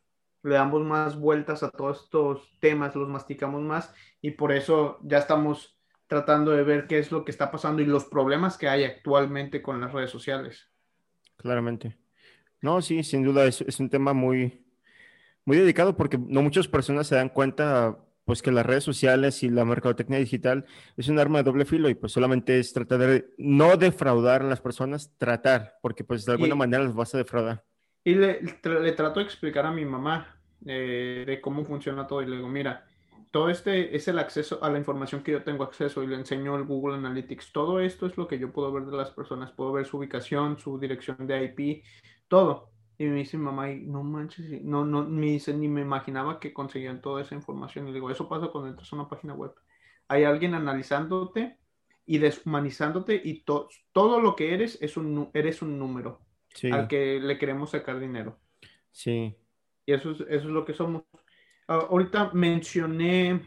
le 0.42 0.54
damos 0.54 0.82
más 0.82 1.18
vueltas 1.18 1.62
a 1.62 1.70
todos 1.70 2.04
estos 2.04 2.58
temas, 2.60 2.96
los 2.96 3.08
masticamos 3.08 3.60
más 3.62 3.92
y 4.22 4.30
por 4.30 4.52
eso 4.52 4.98
ya 5.02 5.18
estamos 5.18 5.79
tratando 6.10 6.50
de 6.50 6.64
ver 6.64 6.88
qué 6.88 6.98
es 6.98 7.12
lo 7.12 7.24
que 7.24 7.30
está 7.30 7.52
pasando 7.52 7.80
y 7.80 7.86
los 7.86 8.04
problemas 8.04 8.58
que 8.58 8.68
hay 8.68 8.82
actualmente 8.82 9.62
con 9.62 9.80
las 9.80 9.92
redes 9.92 10.10
sociales. 10.10 10.68
Claramente. 11.36 11.96
No, 12.60 12.82
sí, 12.82 13.04
sin 13.04 13.22
duda 13.22 13.44
es, 13.44 13.60
es 13.60 13.78
un 13.78 13.88
tema 13.88 14.12
muy, 14.12 14.66
muy 15.44 15.56
dedicado 15.56 15.96
porque 15.96 16.18
no 16.18 16.42
muchas 16.42 16.66
personas 16.66 17.06
se 17.06 17.14
dan 17.14 17.28
cuenta 17.28 17.96
pues 18.24 18.42
que 18.42 18.50
las 18.50 18.66
redes 18.66 18.82
sociales 18.82 19.44
y 19.44 19.50
la 19.50 19.64
mercadotecnia 19.64 20.18
digital 20.18 20.66
es 20.96 21.08
un 21.08 21.20
arma 21.20 21.38
de 21.38 21.44
doble 21.44 21.64
filo 21.64 21.88
y 21.88 21.94
pues 21.94 22.10
solamente 22.10 22.58
es 22.58 22.72
tratar 22.72 22.98
de 22.98 23.30
no 23.38 23.76
defraudar 23.76 24.42
a 24.42 24.48
las 24.48 24.60
personas, 24.60 25.16
tratar, 25.16 25.78
porque 25.80 26.02
pues 26.02 26.24
de 26.24 26.32
alguna 26.32 26.56
manera 26.56 26.82
las 26.82 26.94
vas 26.94 27.14
a 27.14 27.18
defraudar. 27.18 27.64
Y 28.02 28.14
le, 28.14 28.40
le, 28.40 28.92
trato 28.92 29.20
de 29.20 29.26
explicar 29.26 29.64
a 29.64 29.70
mi 29.70 29.84
mamá 29.84 30.40
eh, 30.66 31.22
de 31.24 31.40
cómo 31.40 31.64
funciona 31.64 32.08
todo 32.08 32.20
y 32.20 32.26
le 32.26 32.36
digo, 32.36 32.48
mira, 32.48 32.84
todo 33.30 33.48
este 33.48 33.94
es 33.94 34.08
el 34.08 34.18
acceso 34.18 34.62
a 34.62 34.70
la 34.70 34.78
información 34.78 35.22
que 35.22 35.32
yo 35.32 35.44
tengo 35.44 35.62
acceso 35.62 36.02
y 36.02 36.06
le 36.06 36.16
enseño 36.16 36.56
el 36.56 36.64
Google 36.64 36.96
Analytics. 36.96 37.52
Todo 37.52 37.80
esto 37.80 38.06
es 38.06 38.16
lo 38.16 38.26
que 38.26 38.38
yo 38.38 38.52
puedo 38.52 38.72
ver 38.72 38.84
de 38.86 38.96
las 38.96 39.10
personas. 39.10 39.52
Puedo 39.52 39.72
ver 39.72 39.86
su 39.86 39.98
ubicación, 39.98 40.58
su 40.58 40.78
dirección 40.78 41.26
de 41.26 41.44
IP, 41.44 41.84
todo. 42.28 42.70
Y 42.98 43.04
me 43.04 43.16
dice 43.16 43.38
mamá, 43.38 43.68
no 43.68 44.02
manches, 44.02 44.62
no, 44.62 44.84
no, 44.84 45.04
me 45.04 45.26
dice, 45.26 45.54
ni 45.54 45.68
me 45.68 45.80
imaginaba 45.80 46.38
que 46.38 46.52
conseguían 46.52 47.00
toda 47.00 47.22
esa 47.22 47.34
información. 47.34 47.86
Y 47.86 47.90
le 47.90 47.94
digo, 47.94 48.10
eso 48.10 48.28
pasa 48.28 48.48
cuando 48.48 48.68
entras 48.68 48.92
a 48.92 48.96
una 48.96 49.08
página 49.08 49.32
web. 49.32 49.52
Hay 50.08 50.24
alguien 50.24 50.54
analizándote 50.54 51.56
y 52.04 52.18
deshumanizándote 52.18 53.20
y 53.24 53.44
todo 53.44 54.20
lo 54.20 54.34
que 54.34 54.54
eres 54.54 54.76
es 54.82 54.96
un, 54.96 55.30
eres 55.32 55.62
un 55.62 55.78
número 55.78 56.20
al 56.72 56.88
que 56.88 57.20
le 57.20 57.38
queremos 57.38 57.70
sacar 57.70 58.00
dinero. 58.00 58.38
Sí. 58.90 59.36
Y 59.86 59.92
eso 59.92 60.10
es, 60.10 60.20
eso 60.20 60.28
es 60.28 60.44
lo 60.44 60.64
que 60.64 60.74
somos. 60.74 61.04
Ahorita 61.70 62.32
mencioné 62.32 63.40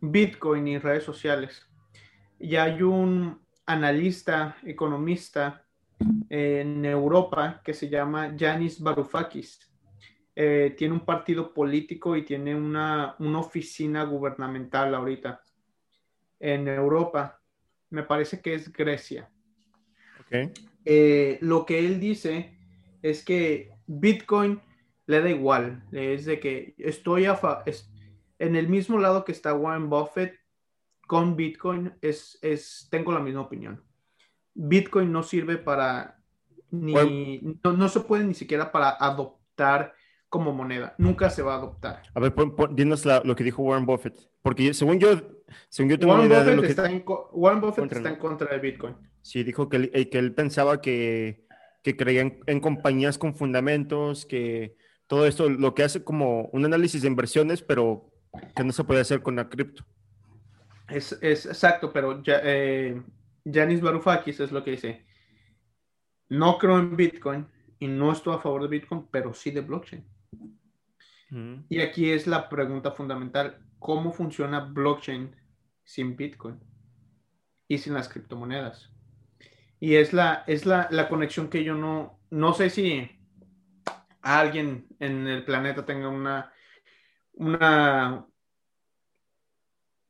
Bitcoin 0.00 0.68
y 0.68 0.78
redes 0.78 1.04
sociales. 1.04 1.66
Y 2.38 2.56
hay 2.56 2.82
un 2.82 3.40
analista, 3.66 4.56
economista 4.64 5.64
en 6.28 6.84
Europa 6.84 7.62
que 7.64 7.72
se 7.72 7.88
llama 7.88 8.36
Yanis 8.36 8.80
Varoufakis. 8.80 9.60
Eh, 10.34 10.74
tiene 10.76 10.94
un 10.94 11.04
partido 11.04 11.52
político 11.54 12.16
y 12.16 12.24
tiene 12.24 12.54
una, 12.54 13.16
una 13.18 13.38
oficina 13.38 14.04
gubernamental 14.04 14.94
ahorita 14.94 15.42
en 16.40 16.68
Europa. 16.68 17.40
Me 17.90 18.02
parece 18.02 18.40
que 18.40 18.54
es 18.54 18.72
Grecia. 18.72 19.30
Okay. 20.26 20.50
Eh, 20.84 21.38
lo 21.40 21.64
que 21.64 21.78
él 21.78 22.00
dice 22.00 22.58
es 23.02 23.24
que 23.24 23.70
Bitcoin 23.86 24.60
le 25.06 25.20
da 25.20 25.30
igual, 25.30 25.84
es 25.92 26.24
de 26.24 26.40
que 26.40 26.74
estoy 26.78 27.26
en 28.38 28.56
el 28.56 28.68
mismo 28.68 28.98
lado 28.98 29.24
que 29.24 29.32
está 29.32 29.54
Warren 29.54 29.88
Buffett 29.88 30.34
con 31.06 31.36
Bitcoin, 31.36 31.94
es, 32.00 32.38
es, 32.42 32.88
tengo 32.90 33.12
la 33.12 33.20
misma 33.20 33.42
opinión. 33.42 33.84
Bitcoin 34.54 35.12
no 35.12 35.22
sirve 35.22 35.58
para 35.58 36.22
ni, 36.72 37.40
no, 37.62 37.88
se 37.88 38.00
puede 38.00 38.24
ni 38.24 38.34
siquiera 38.34 38.72
para 38.72 38.90
adoptar 38.90 39.94
como 40.28 40.52
moneda. 40.52 40.94
Nunca 40.96 41.28
se 41.28 41.42
va 41.42 41.54
a 41.54 41.58
adoptar. 41.58 42.02
A 42.14 42.20
ver, 42.20 42.32
dinos 42.70 43.06
lo 43.24 43.36
que 43.36 43.44
dijo 43.44 43.62
Warren 43.62 43.84
Buffett. 43.84 44.18
Porque 44.40 44.72
según 44.72 44.98
yo, 44.98 45.10
según 45.68 45.90
yo 45.90 45.98
tengo 45.98 46.14
Warren 46.14 46.56
Buffett, 46.56 46.70
está, 46.70 46.90
en, 46.90 47.04
Warren 47.06 47.60
Buffett 47.60 47.92
está 47.92 48.08
en 48.08 48.16
contra 48.16 48.50
de 48.50 48.58
Bitcoin. 48.58 48.96
Sí, 49.20 49.44
dijo 49.44 49.68
que 49.68 49.90
eh, 49.92 50.08
que 50.08 50.18
él 50.18 50.34
pensaba 50.34 50.80
que, 50.80 51.46
que 51.82 51.96
creía 51.96 52.22
en, 52.46 52.60
compañías 52.60 53.18
con 53.18 53.34
fundamentos, 53.34 54.24
que 54.24 54.76
todo 55.12 55.26
esto, 55.26 55.50
lo 55.50 55.74
que 55.74 55.82
hace 55.82 56.02
como 56.02 56.46
un 56.54 56.64
análisis 56.64 57.02
de 57.02 57.08
inversiones, 57.08 57.60
pero 57.60 58.10
que 58.56 58.64
no 58.64 58.72
se 58.72 58.82
puede 58.82 59.02
hacer 59.02 59.20
con 59.20 59.36
la 59.36 59.46
cripto. 59.46 59.84
Es, 60.88 61.12
es, 61.20 61.44
exacto, 61.44 61.92
pero 61.92 62.22
ya, 62.22 62.40
eh, 62.42 62.98
Varoufakis 63.44 64.40
es 64.40 64.52
lo 64.52 64.64
que 64.64 64.70
dice. 64.70 65.04
No 66.30 66.56
creo 66.56 66.78
en 66.78 66.96
Bitcoin 66.96 67.46
y 67.78 67.88
no 67.88 68.10
estoy 68.10 68.36
a 68.36 68.38
favor 68.38 68.62
de 68.62 68.68
Bitcoin, 68.68 69.06
pero 69.10 69.34
sí 69.34 69.50
de 69.50 69.60
blockchain. 69.60 70.02
Y 71.68 71.80
aquí 71.82 72.10
es 72.10 72.26
la 72.26 72.48
pregunta 72.48 72.92
fundamental. 72.92 73.58
¿Cómo 73.78 74.12
funciona 74.12 74.60
blockchain 74.60 75.36
sin 75.84 76.16
Bitcoin 76.16 76.58
y 77.68 77.76
sin 77.76 77.92
las 77.92 78.08
criptomonedas? 78.08 78.90
Y 79.78 79.96
es 79.96 80.14
la, 80.14 80.42
es 80.46 80.64
la, 80.64 81.06
conexión 81.10 81.50
que 81.50 81.64
yo 81.64 81.74
no, 81.74 82.18
no 82.30 82.54
sé 82.54 82.70
si 82.70 83.21
alguien 84.22 84.86
en 85.00 85.26
el 85.26 85.44
planeta 85.44 85.84
tenga 85.84 86.08
una, 86.08 86.52
una 87.34 88.26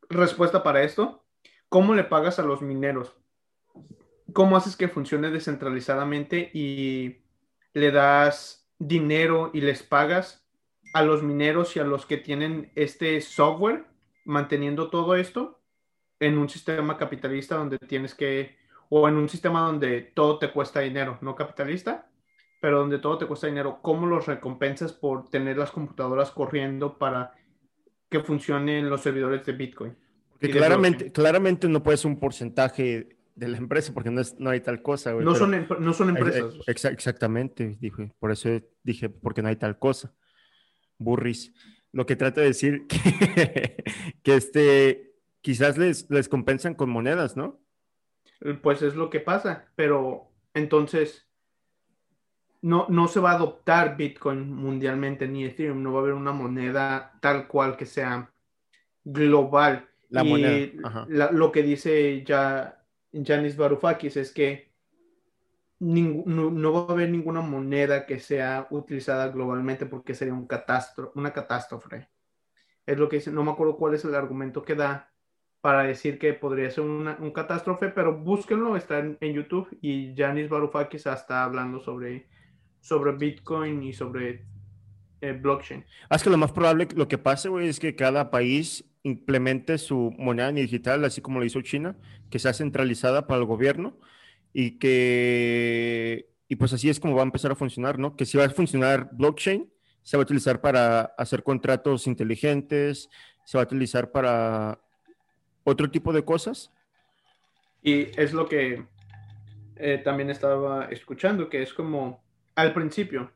respuesta 0.09 0.63
para 0.63 0.83
esto. 0.83 1.25
¿Cómo 1.69 1.95
le 1.95 2.05
pagas 2.05 2.39
a 2.39 2.43
los 2.43 2.63
mineros? 2.63 3.15
¿Cómo 4.33 4.57
haces 4.57 4.77
que 4.77 4.89
funcione 4.89 5.31
descentralizadamente 5.31 6.51
y 6.53 7.23
le 7.73 7.91
das 7.91 8.69
dinero 8.79 9.51
y 9.53 9.63
les 9.63 9.83
pagas 9.83 10.47
a 10.93 11.03
los 11.03 11.23
mineros 11.23 11.75
y 11.77 11.81
a 11.81 11.85
los 11.85 12.05
que 12.07 12.19
tienen 12.19 12.71
este 12.75 13.21
software 13.21 13.87
manteniendo 14.25 14.91
todo 14.91 15.17
esto 15.17 15.61
en 16.21 16.39
un 16.39 16.49
sistema 16.49 16.97
capitalista 16.99 17.57
donde 17.57 17.79
tienes 17.79 18.15
que 18.15 18.57
o 18.89 19.09
en 19.09 19.17
un 19.17 19.29
sistema 19.29 19.63
donde 19.63 20.03
todo 20.03 20.39
te 20.39 20.53
cuesta 20.53 20.81
dinero, 20.81 21.17
no 21.23 21.35
capitalista, 21.35 22.12
pero 22.63 22.79
donde 22.79 23.01
todo 23.01 23.19
te 23.19 23.27
cuesta 23.27 23.49
dinero, 23.49 23.81
¿cómo 23.83 24.07
los 24.07 24.27
recompensas 24.27 24.93
por 24.93 25.29
tener 25.29 25.57
las 25.57 25.73
computadoras 25.73 26.31
corriendo 26.31 26.97
para 26.97 27.35
que 28.09 28.21
funcionen 28.21 28.89
los 28.89 29.01
servidores 29.01 29.45
de 29.45 29.53
Bitcoin? 29.53 29.97
Porque 30.31 30.49
claramente, 30.49 31.11
claramente 31.11 31.69
no 31.69 31.83
puede 31.83 31.97
ser 31.97 32.13
un 32.13 32.21
porcentaje 32.21 33.17
de 33.35 33.49
la 33.49 33.57
empresa 33.57 33.93
porque 33.93 34.13
no, 34.13 34.21
es, 34.21 34.39
no 34.39 34.51
hay 34.51 34.61
tal 34.61 34.81
cosa. 34.81 35.13
no, 35.13 35.35
son, 35.35 35.67
no 35.81 35.93
son 35.93 36.11
empresas. 36.11 36.55
exactamente, 36.69 37.77
dije, 37.81 38.13
por 38.21 38.31
eso 38.31 38.49
dije, 38.85 39.09
porque 39.09 39.43
no 39.43 39.49
hay 39.49 39.57
tal 39.57 39.81
cosa. 39.81 40.15
Burris. 40.99 41.53
Lo 41.91 42.07
que 42.07 42.15
trata 42.15 42.43
de 42.43 42.47
decir 42.47 42.87
que, 42.87 43.83
que 44.23 44.37
este, 44.37 45.17
quizás 45.41 45.79
les, 45.79 46.09
les 46.11 46.29
compensan 46.29 46.77
con 46.77 46.91
monedas, 46.91 47.37
¿no? 47.37 47.61
pues 48.63 48.83
es 48.83 48.95
lo 48.95 49.11
que 49.11 49.19
pasa, 49.19 49.67
pero 49.75 50.31
entonces 50.55 51.29
no, 52.63 52.87
no 52.89 53.09
se 53.09 53.21
va 53.21 53.33
a 53.33 53.35
adoptar 53.35 53.97
Bitcoin 53.97 54.53
mundialmente 54.53 55.29
ni 55.29 55.45
Ethereum, 55.45 55.83
no 55.83 55.93
va 55.93 56.01
a 56.01 56.03
haber 56.03 56.15
una 56.15 56.33
moneda 56.33 57.13
tal 57.21 57.47
cual 57.47 57.77
que 57.77 57.87
sea 57.87 58.33
global. 59.05 59.89
La 60.09 60.25
moneda. 60.25 61.07
lo 61.09 61.53
que 61.53 61.63
dice 61.63 62.23
ya 62.23 62.85
Janis 63.13 63.57
Varoufakis 63.57 64.17
es 64.17 64.33
que 64.33 64.73
no, 65.81 66.73
va 66.73 66.81
a 66.81 66.93
haber 66.93 67.11
ninguna 67.11 67.41
moneda 67.41 68.07
que 68.07 68.21
sea 68.21 68.69
utilizada 68.71 69.29
globalmente 69.29 69.87
porque 69.87 70.15
sería 70.15 70.35
un 70.35 70.49
una 71.15 71.33
catástrofe. 71.33 72.09
Es 72.87 72.99
lo 72.99 73.09
que 73.09 73.17
dice, 73.17 73.33
no 73.33 73.43
me 73.43 73.51
acuerdo 73.51 73.77
cuál 73.77 73.95
es 73.95 74.05
el 74.05 74.15
argumento 74.15 74.63
que 74.63 74.75
da, 74.75 75.13
para 75.61 75.85
decir 75.85 76.19
que 76.19 76.35
podría 76.35 76.71
ser 76.71 76.85
una, 76.85 77.17
un 77.21 77.33
catástrofe, 77.33 77.89
pero 77.89 78.19
búsquenlo, 78.19 78.77
está 78.77 78.99
en, 78.99 79.19
YouTube 79.21 79.69
y 79.81 80.15
Yanis 80.15 80.49
Varoufakis 80.49 81.07
está 81.07 81.45
hablando 81.45 81.81
sobre, 81.81 82.29
sobre 82.83 83.13
Bitcoin 83.13 83.83
y 83.83 83.93
sobre 83.95 84.45
eh, 85.21 85.33
blockchain. 85.33 85.85
Ah, 86.11 86.17
es 86.17 86.23
que 86.23 86.31
lo 86.31 86.37
más 86.37 86.53
probable, 86.53 86.89
lo 86.95 87.09
que 87.09 87.17
pase, 87.17 87.49
güey, 87.49 87.69
es 87.69 87.79
que 87.79 87.95
cada 87.97 88.31
país 88.31 88.85
implemente 89.05 89.79
su 89.79 90.13
moneda 90.19 90.53
digital, 90.53 91.05
así 91.05 91.21
como 91.21 91.39
lo 91.39 91.45
hizo 91.45 91.63
China, 91.63 91.97
que 92.29 92.39
sea 92.39 92.53
centralizada 92.53 93.27
para 93.27 93.41
el 93.41 93.47
gobierno 93.47 93.99
y 94.53 94.79
que, 94.79 96.29
y 96.49 96.57
pues 96.57 96.73
así 96.73 96.91
es 96.91 97.01
como 97.01 97.15
va 97.15 97.23
a 97.23 97.25
empezar 97.25 97.53
a 97.53 97.57
funcionar, 97.57 97.99
¿no? 97.99 98.17
Que 98.17 98.27
si 98.27 98.37
va 98.37 98.45
a 98.45 98.51
funcionar 98.51 99.11
blockchain, 99.13 99.73
se 100.03 100.17
va 100.17 100.23
a 100.23 100.25
utilizar 100.25 100.61
para 100.61 101.03
hacer 101.17 101.45
contratos 101.45 102.07
inteligentes, 102.09 103.09
se 103.45 103.59
va 103.59 103.63
a 103.63 103.67
utilizar 103.67 104.11
para 104.11 104.81
otro 105.65 105.91
tipo 105.91 106.13
de 106.13 106.25
cosas. 106.25 106.73
Y 107.81 108.09
es 108.21 108.33
lo 108.33 108.49
que 108.49 108.85
eh, 109.77 110.01
también 110.05 110.31
estaba 110.31 110.87
escuchando, 110.87 111.49
que 111.49 111.63
es 111.63 111.73
como 111.73 112.23
al 112.55 112.73
principio, 112.73 113.31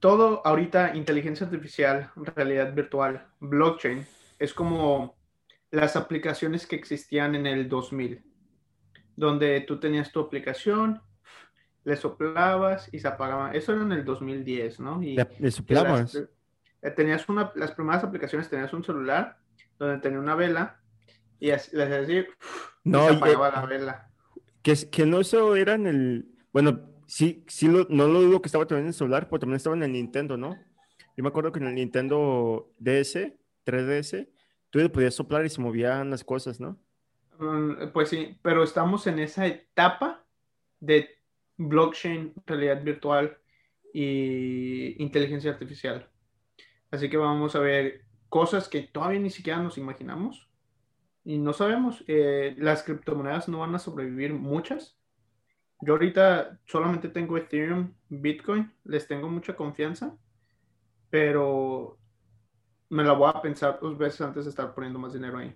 todo 0.00 0.42
ahorita 0.44 0.94
inteligencia 0.94 1.46
artificial, 1.46 2.10
realidad 2.16 2.74
virtual, 2.74 3.26
blockchain, 3.40 4.06
es 4.38 4.52
como 4.52 5.16
las 5.70 5.96
aplicaciones 5.96 6.66
que 6.66 6.76
existían 6.76 7.34
en 7.34 7.46
el 7.46 7.68
2000, 7.68 8.22
donde 9.16 9.60
tú 9.62 9.80
tenías 9.80 10.12
tu 10.12 10.20
aplicación, 10.20 11.00
le 11.84 11.96
soplabas 11.96 12.88
y 12.92 12.98
se 12.98 13.08
apagaba. 13.08 13.52
Eso 13.52 13.72
era 13.72 13.82
en 13.82 13.92
el 13.92 14.04
2010, 14.04 14.80
¿no? 14.80 15.02
Y 15.02 15.16
le 15.38 15.50
soplabas. 15.50 16.14
Eh, 16.14 16.90
tenías 16.90 17.28
una, 17.28 17.50
las 17.54 17.72
primeras 17.72 18.04
aplicaciones, 18.04 18.48
tenías 18.48 18.72
un 18.72 18.84
celular 18.84 19.38
donde 19.78 19.98
tenía 19.98 20.18
una 20.18 20.34
vela 20.34 20.80
y 21.40 21.50
así, 21.50 21.76
no, 22.84 23.08
se 23.08 23.14
apagaba 23.14 23.50
la 23.50 23.66
vela. 23.66 24.10
Que, 24.62 24.74
que 24.90 25.06
no 25.06 25.20
eso 25.20 25.56
era 25.56 25.74
en 25.74 25.86
el, 25.86 26.26
bueno, 26.52 26.93
sí, 27.06 27.44
sí, 27.48 27.68
no 27.68 28.08
lo 28.08 28.20
digo 28.20 28.40
que 28.40 28.48
estaba 28.48 28.66
también 28.66 28.84
en 28.84 28.88
el 28.88 28.94
celular, 28.94 29.28
pero 29.28 29.40
también 29.40 29.56
estaba 29.56 29.76
en 29.76 29.82
el 29.82 29.92
Nintendo, 29.92 30.36
¿no? 30.36 30.56
Yo 31.16 31.22
me 31.22 31.28
acuerdo 31.28 31.52
que 31.52 31.60
en 31.60 31.68
el 31.68 31.74
Nintendo 31.74 32.72
DS, 32.78 33.32
3DS, 33.64 34.28
tú 34.70 34.78
le 34.78 34.88
podías 34.88 35.14
soplar 35.14 35.44
y 35.46 35.50
se 35.50 35.60
movían 35.60 36.10
las 36.10 36.24
cosas, 36.24 36.60
¿no? 36.60 36.78
Mm, 37.38 37.92
pues 37.92 38.08
sí, 38.08 38.38
pero 38.42 38.62
estamos 38.62 39.06
en 39.06 39.18
esa 39.18 39.46
etapa 39.46 40.24
de 40.80 41.08
blockchain, 41.56 42.34
realidad 42.46 42.82
virtual 42.82 43.38
y 43.92 45.00
inteligencia 45.02 45.52
artificial. 45.52 46.10
Así 46.90 47.08
que 47.08 47.16
vamos 47.16 47.54
a 47.54 47.60
ver 47.60 48.04
cosas 48.28 48.68
que 48.68 48.82
todavía 48.82 49.20
ni 49.20 49.30
siquiera 49.30 49.62
nos 49.62 49.78
imaginamos 49.78 50.48
y 51.24 51.38
no 51.38 51.52
sabemos. 51.52 52.04
Eh, 52.06 52.54
las 52.58 52.82
criptomonedas 52.82 53.48
no 53.48 53.60
van 53.60 53.74
a 53.74 53.78
sobrevivir 53.78 54.34
muchas. 54.34 54.98
Yo 55.80 55.94
ahorita 55.94 56.58
solamente 56.64 57.08
tengo 57.08 57.36
Ethereum, 57.36 57.92
Bitcoin, 58.08 58.72
les 58.84 59.06
tengo 59.06 59.28
mucha 59.28 59.54
confianza, 59.54 60.16
pero 61.10 61.98
me 62.88 63.04
la 63.04 63.12
voy 63.12 63.30
a 63.34 63.42
pensar 63.42 63.78
dos 63.80 63.98
veces 63.98 64.20
antes 64.20 64.44
de 64.44 64.50
estar 64.50 64.74
poniendo 64.74 64.98
más 64.98 65.12
dinero 65.12 65.38
ahí. 65.38 65.54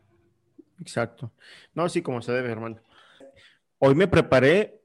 Exacto. 0.80 1.32
No, 1.75 1.88
sí, 1.88 2.02
como 2.02 2.22
se 2.22 2.32
debe, 2.32 2.50
hermano. 2.50 2.80
Hoy 3.78 3.94
me 3.94 4.08
preparé, 4.08 4.80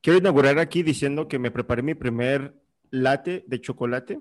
quiero 0.00 0.18
inaugurar 0.18 0.58
aquí 0.58 0.82
diciendo 0.82 1.28
que 1.28 1.38
me 1.38 1.50
preparé 1.50 1.82
mi 1.82 1.94
primer 1.94 2.54
latte 2.90 3.44
de 3.46 3.60
chocolate, 3.60 4.20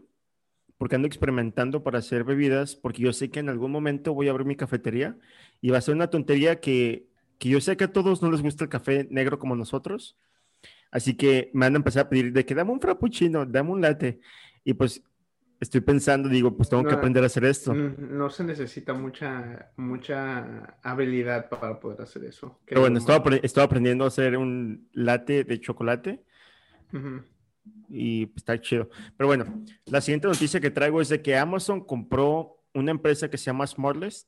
porque 0.77 0.95
ando 0.95 1.07
experimentando 1.07 1.83
para 1.83 1.99
hacer 1.99 2.23
bebidas, 2.23 2.75
porque 2.75 3.01
yo 3.01 3.13
sé 3.13 3.31
que 3.31 3.39
en 3.39 3.49
algún 3.49 3.71
momento 3.71 4.13
voy 4.13 4.27
a 4.27 4.31
abrir 4.31 4.45
mi 4.45 4.55
cafetería 4.55 5.17
y 5.61 5.69
va 5.69 5.77
a 5.77 5.81
ser 5.81 5.95
una 5.95 6.09
tontería 6.09 6.59
que, 6.59 7.07
que 7.39 7.49
yo 7.49 7.61
sé 7.61 7.77
que 7.77 7.85
a 7.85 7.93
todos 7.93 8.21
no 8.21 8.31
les 8.31 8.41
gusta 8.41 8.63
el 8.63 8.69
café 8.69 9.07
negro 9.09 9.39
como 9.39 9.55
nosotros, 9.55 10.17
así 10.91 11.15
que 11.15 11.51
me 11.53 11.65
han 11.65 11.75
empezado 11.75 12.05
a 12.05 12.09
pedir 12.09 12.33
de 12.33 12.45
que 12.45 12.55
dame 12.55 12.71
un 12.71 12.81
frappuccino, 12.81 13.45
dame 13.45 13.71
un 13.71 13.81
latte, 13.81 14.19
y 14.63 14.73
pues 14.73 15.03
estoy 15.59 15.81
pensando, 15.81 16.29
digo, 16.29 16.55
pues 16.55 16.69
tengo 16.69 16.83
que 16.83 16.93
aprender 16.93 17.23
a 17.23 17.27
hacer 17.27 17.45
esto. 17.45 17.73
No, 17.73 18.29
se 18.29 18.43
necesita 18.43 18.93
mucha, 18.93 19.71
mucha 19.77 20.77
habilidad 20.83 21.49
para 21.49 21.79
poder 21.79 22.01
hacer 22.01 22.25
eso. 22.25 22.59
Pero 22.65 22.81
bueno, 22.81 22.97
estaba, 22.97 23.65
aprendiendo 23.65 24.05
a 24.05 24.07
hacer 24.07 24.37
un 24.37 24.87
latte 24.93 25.43
de 25.43 25.59
chocolate. 25.59 26.23
Y 27.89 28.27
pues, 28.27 28.37
está 28.37 28.59
chido. 28.59 28.89
Pero 29.17 29.27
bueno, 29.27 29.63
la 29.85 30.01
siguiente 30.01 30.27
noticia 30.27 30.59
que 30.59 30.71
traigo 30.71 31.01
es 31.01 31.09
de 31.09 31.21
que 31.21 31.37
Amazon 31.37 31.83
compró 31.85 32.63
una 32.73 32.91
empresa 32.91 33.29
que 33.29 33.37
se 33.37 33.45
llama 33.45 33.67
Smartless, 33.67 34.27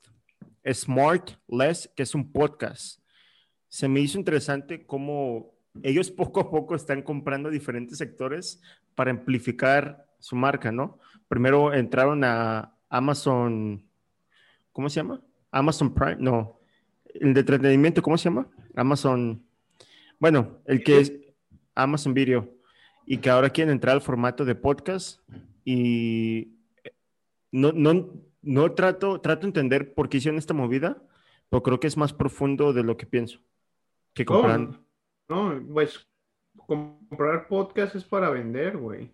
Smartless, 0.65 1.89
que 1.95 2.03
es 2.03 2.15
un 2.15 2.31
podcast. 2.31 3.01
Se 3.69 3.87
me 3.87 3.99
hizo 3.99 4.17
interesante 4.17 4.85
cómo 4.85 5.56
ellos 5.83 6.11
poco 6.11 6.39
a 6.39 6.49
poco 6.49 6.75
están 6.75 7.01
comprando 7.01 7.49
diferentes 7.49 7.97
sectores 7.97 8.61
para 8.95 9.11
amplificar 9.11 10.05
su 10.19 10.35
marca, 10.35 10.71
¿no? 10.71 10.99
Primero 11.27 11.73
entraron 11.73 12.23
a 12.23 12.73
Amazon, 12.89 13.83
¿cómo 14.71 14.89
se 14.89 14.97
llama? 14.97 15.21
Amazon 15.51 15.93
Prime, 15.93 16.17
no, 16.19 16.59
el 17.13 17.33
de 17.33 17.39
entretenimiento, 17.41 18.01
¿cómo 18.01 18.17
se 18.17 18.25
llama? 18.25 18.47
Amazon, 18.75 19.43
bueno, 20.19 20.59
el 20.65 20.83
que 20.83 20.99
es 20.99 21.13
Amazon 21.75 22.13
Video, 22.13 22.53
y 23.05 23.17
que 23.17 23.29
ahora 23.29 23.49
quieren 23.49 23.71
entrar 23.71 23.95
al 23.95 24.01
formato 24.01 24.43
de 24.45 24.55
podcast 24.55 25.21
y 25.63 26.49
no, 27.51 27.71
no, 27.71 28.11
no 28.41 28.71
trato, 28.73 29.21
trato 29.21 29.41
de 29.41 29.47
entender 29.47 29.93
por 29.93 30.09
qué 30.09 30.17
hicieron 30.17 30.37
esta 30.37 30.53
movida, 30.53 31.01
pero 31.49 31.63
creo 31.63 31.79
que 31.79 31.87
es 31.87 31.97
más 31.97 32.13
profundo 32.13 32.73
de 32.73 32.83
lo 32.83 32.97
que 32.97 33.05
pienso 33.05 33.39
que 34.13 34.25
comprando. 34.25 34.79
No, 35.29 35.61
pues 35.73 36.07
comprar 36.55 37.47
podcast 37.47 37.95
es 37.95 38.03
para 38.03 38.29
vender, 38.29 38.77
güey. 38.77 39.11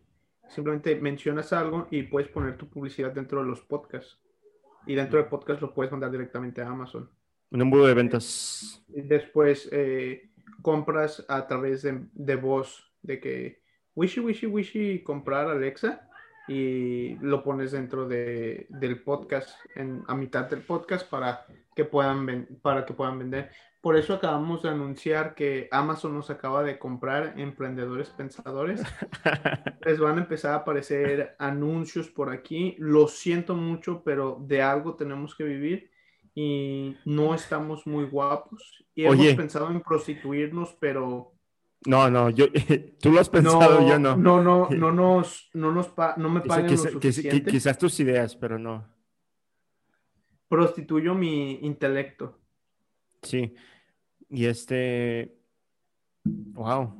Simplemente 0.49 0.95
mencionas 0.95 1.53
algo 1.53 1.87
y 1.89 2.03
puedes 2.03 2.29
poner 2.29 2.57
tu 2.57 2.67
publicidad 2.69 3.11
dentro 3.11 3.41
de 3.41 3.49
los 3.49 3.61
podcasts. 3.61 4.19
Y 4.85 4.95
dentro 4.95 5.19
del 5.19 5.29
podcast 5.29 5.61
lo 5.61 5.73
puedes 5.73 5.91
mandar 5.91 6.11
directamente 6.11 6.61
a 6.61 6.69
Amazon. 6.69 7.09
Un 7.51 7.61
embudo 7.61 7.87
de 7.87 7.93
ventas. 7.93 8.83
Y 8.89 9.01
después 9.01 9.69
eh, 9.71 10.29
compras 10.61 11.25
a 11.29 11.47
través 11.47 11.83
de, 11.83 12.05
de, 12.13 12.35
voz, 12.35 12.91
de 13.01 13.19
que 13.19 13.61
wishy, 13.95 14.19
wishy, 14.19 14.47
wishy, 14.47 15.03
comprar 15.03 15.47
Alexa 15.47 16.09
y 16.47 17.15
lo 17.19 17.43
pones 17.43 17.71
dentro 17.71 18.07
de, 18.07 18.67
del 18.69 19.01
podcast, 19.01 19.49
en, 19.75 20.03
a 20.07 20.15
mitad 20.15 20.49
del 20.49 20.61
podcast 20.61 21.09
para 21.09 21.45
que 21.75 21.85
puedan, 21.85 22.47
para 22.61 22.85
que 22.85 22.93
puedan 22.93 23.19
vender. 23.19 23.51
Por 23.83 23.97
eso 23.97 24.13
acabamos 24.13 24.63
de 24.63 24.69
anunciar 24.69 25.35
que 25.35 25.67
Amazon 25.69 26.13
nos 26.15 26.29
acaba 26.29 26.63
de 26.63 26.79
comprar 26.79 27.33
emprendedores 27.37 28.09
pensadores. 28.11 28.81
Les 29.85 29.99
van 29.99 30.17
a 30.17 30.21
empezar 30.21 30.53
a 30.53 30.57
aparecer 30.59 31.35
anuncios 31.37 32.09
por 32.09 32.31
aquí. 32.31 32.75
Lo 32.79 33.09
siento 33.09 33.55
mucho, 33.55 34.01
pero 34.05 34.37
de 34.39 34.61
algo 34.61 34.95
tenemos 34.95 35.35
que 35.35 35.43
vivir 35.43 35.91
y 36.33 36.95
no 37.03 37.35
estamos 37.35 37.85
muy 37.85 38.05
guapos. 38.05 38.85
Y 38.95 39.03
hemos 39.03 39.33
pensado 39.33 39.69
en 39.69 39.81
prostituirnos, 39.81 40.77
pero... 40.79 41.33
No, 41.85 42.09
no, 42.09 42.29
yo, 42.29 42.45
tú 43.01 43.11
lo 43.11 43.19
has 43.19 43.27
pensado, 43.27 43.85
yo 43.85 43.99
no. 43.99 44.15
No, 44.15 44.41
no, 44.41 44.69
no 44.71 44.93
nos, 44.93 45.49
no 45.53 45.73
nos, 45.73 45.91
no 46.15 46.29
me 46.29 46.39
paguen 46.39 46.71
lo 46.71 46.77
suficiente. 46.77 47.51
Quizás 47.51 47.77
tus 47.77 47.99
ideas, 47.99 48.37
pero 48.37 48.57
no. 48.57 48.92
Prostituyo 50.53 51.15
mi 51.15 51.53
intelecto. 51.63 52.39
Sí. 53.23 53.55
Y 54.29 54.45
este, 54.45 55.35
wow, 56.23 56.93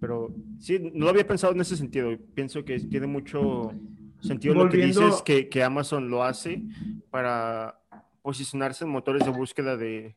pero 0.00 0.32
sí, 0.60 0.78
no 0.78 1.06
lo 1.06 1.10
había 1.10 1.26
pensado 1.26 1.52
en 1.52 1.60
ese 1.60 1.76
sentido. 1.76 2.16
Pienso 2.32 2.64
que 2.64 2.78
tiene 2.78 3.08
mucho 3.08 3.72
sentido 4.20 4.54
lo 4.54 4.68
que 4.68 4.76
dices, 4.76 5.20
que, 5.22 5.48
que, 5.48 5.64
Amazon 5.64 6.10
lo 6.10 6.22
hace 6.22 6.62
para 7.10 7.80
posicionarse 8.22 8.84
en 8.84 8.90
motores 8.90 9.24
de 9.24 9.32
búsqueda 9.32 9.76
de, 9.76 10.16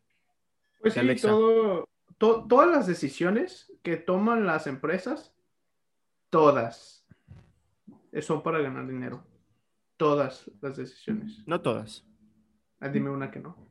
pues 0.79 0.93
sí, 0.93 1.27
Todo, 2.19 2.45
todas 2.47 2.69
las 2.69 2.85
decisiones 2.85 3.73
que 3.81 3.97
toman 3.97 4.45
las 4.45 4.67
empresas, 4.67 5.33
todas, 6.29 7.03
son 8.21 8.43
para 8.43 8.59
ganar 8.59 8.87
dinero. 8.87 9.25
Todas 9.97 10.51
las 10.61 10.77
decisiones. 10.77 11.41
No 11.47 11.61
todas. 11.61 12.05
Ah, 12.85 12.89
dime 12.89 13.09
una 13.09 13.31
que 13.31 13.39
no 13.39 13.65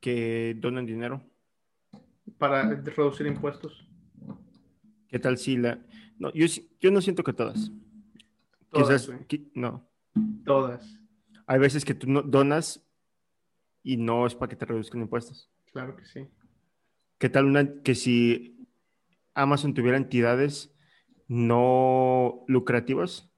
que 0.00 0.56
donan 0.58 0.86
dinero. 0.86 1.22
Para 2.38 2.74
reducir 2.74 3.26
impuestos. 3.26 3.86
¿Qué 5.08 5.18
tal 5.18 5.38
si 5.38 5.56
la.? 5.56 5.78
No, 6.18 6.32
yo, 6.32 6.46
yo 6.80 6.90
no 6.90 7.00
siento 7.00 7.24
que 7.24 7.32
todas. 7.32 7.70
Todas. 8.70 9.10
no. 9.54 9.88
Todas. 10.44 10.98
Hay 11.46 11.58
veces 11.58 11.84
que 11.84 11.94
tú 11.94 12.08
no, 12.08 12.22
donas 12.22 12.84
y 13.82 13.96
no 13.96 14.26
es 14.26 14.34
para 14.34 14.50
que 14.50 14.56
te 14.56 14.66
reduzcan 14.66 15.00
impuestos. 15.00 15.50
Claro 15.72 15.96
que 15.96 16.04
sí. 16.04 16.28
¿Qué 17.18 17.28
tal 17.28 17.46
una 17.46 17.82
que 17.82 17.94
si 17.94 18.66
Amazon 19.34 19.74
tuviera 19.74 19.96
entidades 19.96 20.74
no 21.26 22.44
lucrativas? 22.46 23.30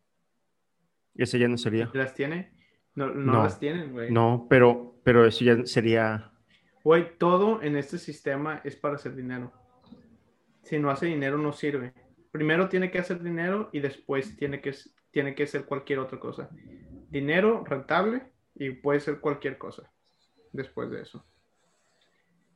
Ese 1.15 1.39
ya 1.39 1.49
no 1.49 1.59
sería. 1.59 1.91
¿Las 1.95 2.15
tiene? 2.15 2.60
No, 2.95 3.09
no, 3.09 3.43
las 3.43 3.59
tienen, 3.59 3.93
güey. 3.93 4.11
No, 4.11 4.47
pero, 4.49 4.97
pero 5.05 5.27
eso 5.27 5.45
ya 5.45 5.65
sería 5.65 6.31
Güey, 6.83 7.19
todo 7.19 7.63
en 7.63 7.77
este 7.77 7.99
sistema 7.99 8.61
es 8.65 8.75
para 8.75 8.95
hacer 8.95 9.15
dinero. 9.15 9.53
Si 10.63 10.79
no 10.79 10.91
hace 10.91 11.07
dinero, 11.07 11.37
no 11.37 11.53
sirve. 11.53 11.93
Primero 12.33 12.69
tiene 12.69 12.91
que 12.91 12.99
hacer 12.99 13.23
dinero 13.23 13.69
y 13.73 13.81
después 13.81 14.37
tiene 14.37 14.61
que 14.61 14.75
tiene 15.11 15.35
que 15.35 15.47
ser 15.47 15.65
cualquier 15.65 15.99
otra 15.99 16.19
cosa. 16.19 16.49
Dinero 17.11 17.65
rentable 17.67 18.33
y 18.55 18.71
puede 18.71 19.01
ser 19.01 19.21
cualquier 19.21 19.59
cosa 19.59 19.91
después 20.53 20.91
de 20.91 21.03
eso. 21.03 21.25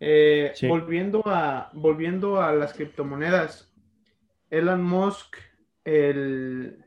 Eh, 0.00 0.52
volviendo, 0.68 1.22
a, 1.26 1.70
volviendo 1.72 2.40
a 2.40 2.52
las 2.52 2.74
criptomonedas, 2.74 3.74
Elon 4.50 4.82
Musk, 4.82 5.36
el 5.84 6.83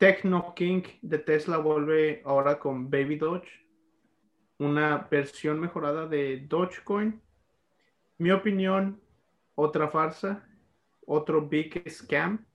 Techno 0.00 0.54
King 0.54 0.82
de 1.02 1.18
Tesla, 1.18 1.58
vuelve 1.58 2.22
ahora 2.24 2.58
con 2.58 2.90
Baby 2.90 3.16
Doge, 3.16 3.50
una 4.56 5.06
versión 5.10 5.60
mejorada 5.60 6.06
de 6.06 6.46
Dogecoin. 6.48 7.20
Mi 8.16 8.30
opinión, 8.30 8.98
otra 9.54 9.88
farsa, 9.88 10.42
otro 11.04 11.46
big 11.46 11.82
scam. 11.86 12.46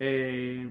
Eh, 0.00 0.68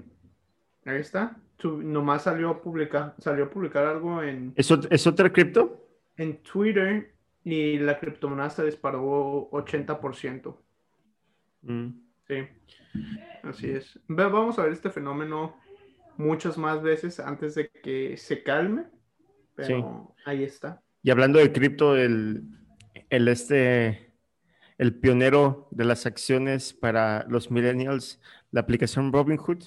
ahí 0.84 1.00
está. 1.00 1.34
nomás 1.64 2.24
salió 2.24 2.50
a 2.50 2.60
publicar, 2.60 3.14
salió 3.18 3.44
a 3.44 3.50
publicar 3.50 3.86
algo 3.86 4.22
en. 4.22 4.52
¿Es, 4.54 4.70
¿Es 4.70 5.06
otra 5.06 5.32
cripto? 5.32 5.88
En 6.18 6.42
Twitter 6.42 7.14
y 7.42 7.78
la 7.78 7.98
criptomoneda 7.98 8.50
se 8.50 8.66
disparó 8.66 9.48
80%. 9.50 10.54
Mm. 11.62 11.88
Sí, 12.28 12.48
así 13.44 13.70
es. 13.70 13.98
Vamos 14.08 14.58
a 14.58 14.64
ver 14.64 14.72
este 14.72 14.90
fenómeno 14.90 15.64
muchas 16.18 16.58
más 16.58 16.82
veces 16.82 17.20
antes 17.20 17.54
de 17.54 17.68
que 17.68 18.16
se 18.16 18.42
calme, 18.42 18.84
pero 19.54 20.14
ahí 20.24 20.44
está. 20.44 20.82
Y 21.02 21.10
hablando 21.10 21.38
de 21.38 21.52
cripto, 21.52 21.96
el, 21.96 22.42
el, 23.10 23.28
este, 23.28 24.12
el 24.78 24.94
pionero 24.94 25.68
de 25.70 25.84
las 25.84 26.06
acciones 26.06 26.72
para 26.72 27.24
los 27.28 27.50
millennials, 27.50 28.20
la 28.50 28.60
aplicación 28.60 29.12
Robinhood, 29.12 29.64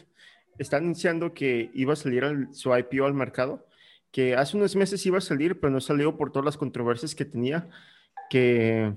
está 0.57 0.77
anunciando 0.77 1.33
que 1.33 1.71
iba 1.73 1.93
a 1.93 1.95
salir 1.95 2.47
su 2.51 2.75
IPO 2.75 3.05
al 3.05 3.13
mercado 3.13 3.65
que 4.11 4.35
hace 4.35 4.57
unos 4.57 4.75
meses 4.75 5.05
iba 5.05 5.17
a 5.17 5.21
salir, 5.21 5.59
pero 5.59 5.71
no 5.71 5.81
salió 5.81 6.17
por 6.17 6.31
todas 6.31 6.45
las 6.45 6.57
controversias 6.57 7.13
que 7.13 7.25
tenía, 7.25 7.69
que, 8.29 8.93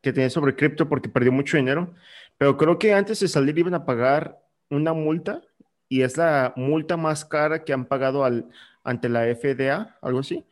que 0.00 0.12
tenía 0.12 0.30
sobre 0.30 0.56
cripto 0.56 0.88
porque 0.88 1.08
perdió 1.08 1.32
mucho 1.32 1.56
dinero. 1.56 1.94
Pero 2.36 2.56
creo 2.56 2.78
que 2.78 2.92
antes 2.92 3.20
de 3.20 3.28
salir 3.28 3.56
iban 3.58 3.74
a 3.74 3.86
pagar 3.86 4.40
una 4.70 4.92
multa 4.92 5.42
y 5.88 6.02
es 6.02 6.16
la 6.16 6.52
multa 6.56 6.96
más 6.96 7.24
cara 7.24 7.64
que 7.64 7.72
han 7.72 7.86
pagado 7.86 8.24
al, 8.24 8.48
ante 8.82 9.08
la 9.08 9.24
FDA, 9.34 9.96
algo 10.00 10.20
así. 10.20 10.44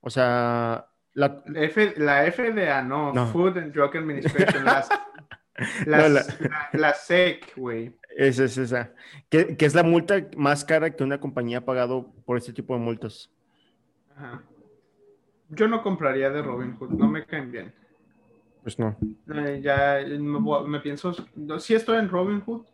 O 0.00 0.10
sea, 0.10 0.86
la, 1.14 1.42
la 1.46 2.30
FDA, 2.30 2.82
no, 2.82 3.26
Food 3.32 3.58
and 3.58 3.72
Drug 3.72 3.96
Administration, 3.96 4.64
la, 5.86 6.94
SEC, 6.94 7.54
güey. 7.56 7.96
Esa 8.16 8.44
es 8.44 8.58
esa. 8.58 8.92
Que, 9.28 9.56
es 9.58 9.74
la 9.74 9.82
multa 9.82 10.26
más 10.36 10.64
cara 10.64 10.90
que 10.90 11.04
una 11.04 11.20
compañía 11.20 11.58
ha 11.58 11.64
pagado 11.64 12.12
por 12.24 12.36
este 12.36 12.52
tipo 12.52 12.74
de 12.74 12.80
multas. 12.80 13.30
Ajá. 14.16 14.42
Yo 15.50 15.66
no 15.66 15.82
compraría 15.82 16.30
de 16.30 16.42
Robinhood, 16.42 16.90
no 16.90 17.08
me 17.08 17.24
caen 17.24 17.50
bien. 17.50 17.74
Pues 18.62 18.78
no. 18.78 18.96
Eh, 19.34 19.60
ya 19.62 19.98
me, 20.06 20.80
pienso, 20.80 21.14
si 21.58 21.74
estoy 21.74 21.98
en 21.98 22.10
Robinhood, 22.10 22.66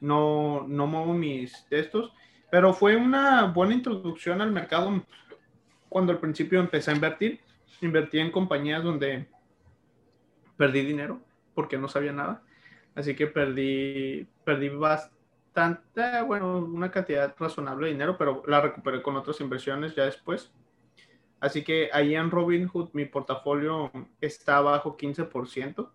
no, 0.00 0.66
no 0.66 0.86
muevo 0.86 1.12
mis 1.12 1.66
textos, 1.68 2.12
pero 2.50 2.72
fue 2.74 2.96
una 2.96 3.44
buena 3.44 3.74
introducción 3.74 4.40
al 4.40 4.50
mercado 4.50 5.04
cuando 5.88 6.12
al 6.12 6.18
principio 6.18 6.60
empecé 6.60 6.90
a 6.90 6.94
invertir. 6.94 7.40
Invertí 7.80 8.18
en 8.18 8.30
compañías 8.30 8.82
donde 8.82 9.28
perdí 10.56 10.82
dinero 10.82 11.20
porque 11.54 11.78
no 11.78 11.88
sabía 11.88 12.12
nada. 12.12 12.42
Así 12.94 13.14
que 13.14 13.26
perdí, 13.26 14.26
perdí 14.44 14.68
bastante, 14.68 16.22
bueno, 16.26 16.58
una 16.58 16.90
cantidad 16.90 17.34
razonable 17.38 17.86
de 17.86 17.92
dinero, 17.92 18.16
pero 18.18 18.42
la 18.46 18.60
recuperé 18.60 19.02
con 19.02 19.16
otras 19.16 19.40
inversiones 19.40 19.94
ya 19.94 20.04
después. 20.04 20.52
Así 21.40 21.64
que 21.64 21.88
ahí 21.92 22.14
en 22.14 22.30
Robinhood 22.30 22.90
mi 22.92 23.06
portafolio 23.06 23.90
está 24.20 24.60
bajo 24.60 24.96
15%, 24.96 25.90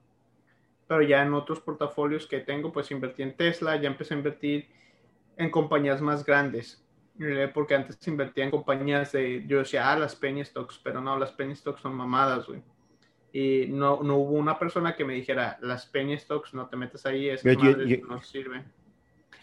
pero 0.87 1.01
ya 1.01 1.21
en 1.21 1.33
otros 1.33 1.59
portafolios 1.59 2.27
que 2.27 2.39
tengo, 2.39 2.71
pues 2.71 2.91
invertí 2.91 3.23
en 3.23 3.35
Tesla, 3.35 3.75
ya 3.75 3.87
empecé 3.87 4.13
a 4.13 4.17
invertir 4.17 4.67
en 5.37 5.49
compañías 5.49 6.01
más 6.01 6.25
grandes, 6.25 6.85
eh, 7.19 7.49
porque 7.53 7.75
antes 7.75 8.07
invertía 8.07 8.45
en 8.45 8.51
compañías 8.51 9.11
de, 9.11 9.43
yo 9.47 9.59
decía, 9.59 9.91
ah, 9.91 9.97
las 9.97 10.15
penny 10.15 10.43
stocks, 10.45 10.79
pero 10.83 11.01
no, 11.01 11.17
las 11.17 11.31
penny 11.31 11.55
stocks 11.55 11.81
son 11.81 11.95
mamadas, 11.95 12.47
güey 12.47 12.61
y 13.35 13.67
no, 13.67 14.01
no 14.01 14.15
hubo 14.15 14.35
una 14.35 14.57
persona 14.57 14.95
que 14.95 15.03
me 15.03 15.13
dijera, 15.13 15.57
las 15.61 15.85
penny 15.87 16.17
stocks, 16.17 16.53
no 16.53 16.69
te 16.69 16.77
metes 16.77 17.05
ahí, 17.05 17.27
es 17.27 17.43
que 17.43 18.01
no 18.07 18.21
sirve. 18.21 18.63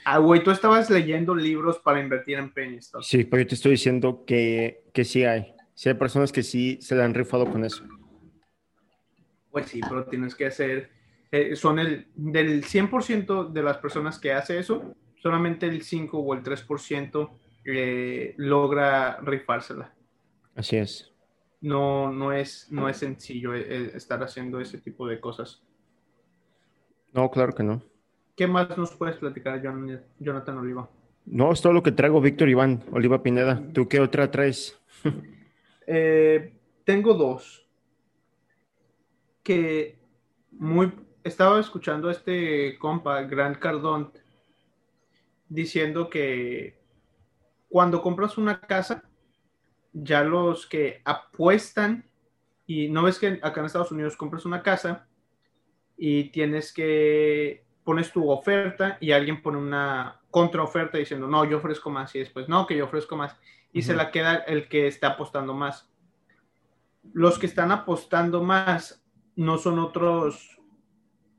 Ah, 0.02 0.16
güey, 0.16 0.42
tú 0.42 0.50
estabas 0.50 0.88
leyendo 0.88 1.34
libros 1.34 1.78
para 1.78 2.00
invertir 2.00 2.38
en 2.38 2.50
penny 2.54 2.80
stocks. 2.80 3.06
Sí, 3.06 3.24
pero 3.24 3.42
yo 3.42 3.48
te 3.48 3.54
estoy 3.54 3.72
diciendo 3.72 4.24
que, 4.26 4.84
que 4.94 5.04
sí 5.04 5.26
hay. 5.26 5.54
Sí 5.74 5.90
hay 5.90 5.94
personas 5.96 6.32
que 6.32 6.42
sí 6.42 6.78
se 6.80 6.94
le 6.94 7.02
han 7.02 7.12
rifado 7.12 7.44
con 7.44 7.66
eso. 7.66 7.84
Pues 9.50 9.66
sí, 9.66 9.82
pero 9.86 10.06
tienes 10.06 10.34
que 10.34 10.46
hacer, 10.46 10.88
eh, 11.32 11.56
son 11.56 11.80
el, 11.80 12.06
del 12.14 12.64
100% 12.64 13.50
de 13.50 13.62
las 13.62 13.78
personas 13.78 14.20
que 14.20 14.32
hace 14.32 14.58
eso, 14.58 14.94
solamente 15.16 15.66
el 15.66 15.82
5 15.82 16.18
o 16.18 16.34
el 16.34 16.42
3% 16.44 17.30
eh, 17.64 18.34
logra 18.36 19.18
rifársela. 19.20 19.92
Así 20.54 20.76
es 20.76 21.12
no, 21.62 22.12
no, 22.12 22.32
es, 22.32 22.66
no 22.70 22.88
es 22.88 22.98
sencillo 22.98 23.54
eh, 23.54 23.64
eh, 23.68 23.92
estar 23.94 24.22
haciendo 24.22 24.60
ese 24.60 24.78
tipo 24.78 25.06
de 25.06 25.20
cosas. 25.20 25.62
No, 27.12 27.30
claro 27.30 27.54
que 27.54 27.62
no. 27.62 27.82
¿Qué 28.36 28.46
más 28.46 28.76
nos 28.76 28.94
puedes 28.96 29.16
platicar, 29.16 29.62
Jonathan 30.18 30.58
Oliva? 30.58 30.90
No, 31.24 31.52
es 31.52 31.62
todo 31.62 31.72
lo 31.72 31.82
que 31.82 31.92
traigo, 31.92 32.20
Víctor 32.20 32.48
Iván, 32.48 32.82
Oliva 32.90 33.22
Pineda. 33.22 33.62
¿Tú 33.72 33.88
qué 33.88 34.00
otra 34.00 34.30
traes? 34.30 34.78
Eh, 35.84 36.52
tengo 36.84 37.12
dos. 37.12 37.66
Que 39.42 39.98
muy. 40.52 40.92
Estaba 41.24 41.60
escuchando 41.60 42.08
a 42.08 42.12
este 42.12 42.78
compa, 42.78 43.22
Grant 43.22 43.58
Cardón, 43.58 44.12
diciendo 45.48 46.10
que 46.10 46.80
cuando 47.68 48.02
compras 48.02 48.38
una 48.38 48.60
casa, 48.60 49.04
ya 49.92 50.24
los 50.24 50.66
que 50.66 51.00
apuestan, 51.04 52.08
y 52.66 52.88
no 52.88 53.02
ves 53.02 53.18
que 53.18 53.38
acá 53.42 53.60
en 53.60 53.66
Estados 53.66 53.92
Unidos 53.92 54.16
compras 54.16 54.44
una 54.44 54.62
casa 54.62 55.06
y 55.96 56.30
tienes 56.30 56.72
que, 56.72 57.64
pones 57.84 58.12
tu 58.12 58.30
oferta 58.30 58.98
y 59.00 59.12
alguien 59.12 59.42
pone 59.42 59.58
una 59.58 60.20
contraoferta 60.30 60.98
diciendo, 60.98 61.26
no, 61.28 61.44
yo 61.44 61.58
ofrezco 61.58 61.90
más 61.90 62.14
y 62.14 62.20
después, 62.20 62.48
no, 62.48 62.66
que 62.66 62.76
yo 62.76 62.84
ofrezco 62.84 63.16
más. 63.16 63.36
Y 63.72 63.82
se 63.82 63.94
la 63.94 64.10
queda 64.10 64.36
el 64.36 64.68
que 64.68 64.86
está 64.86 65.08
apostando 65.08 65.54
más. 65.54 65.90
Los 67.12 67.38
que 67.38 67.46
están 67.46 67.72
apostando 67.72 68.42
más 68.42 69.04
no 69.34 69.58
son 69.58 69.78
otros, 69.78 70.58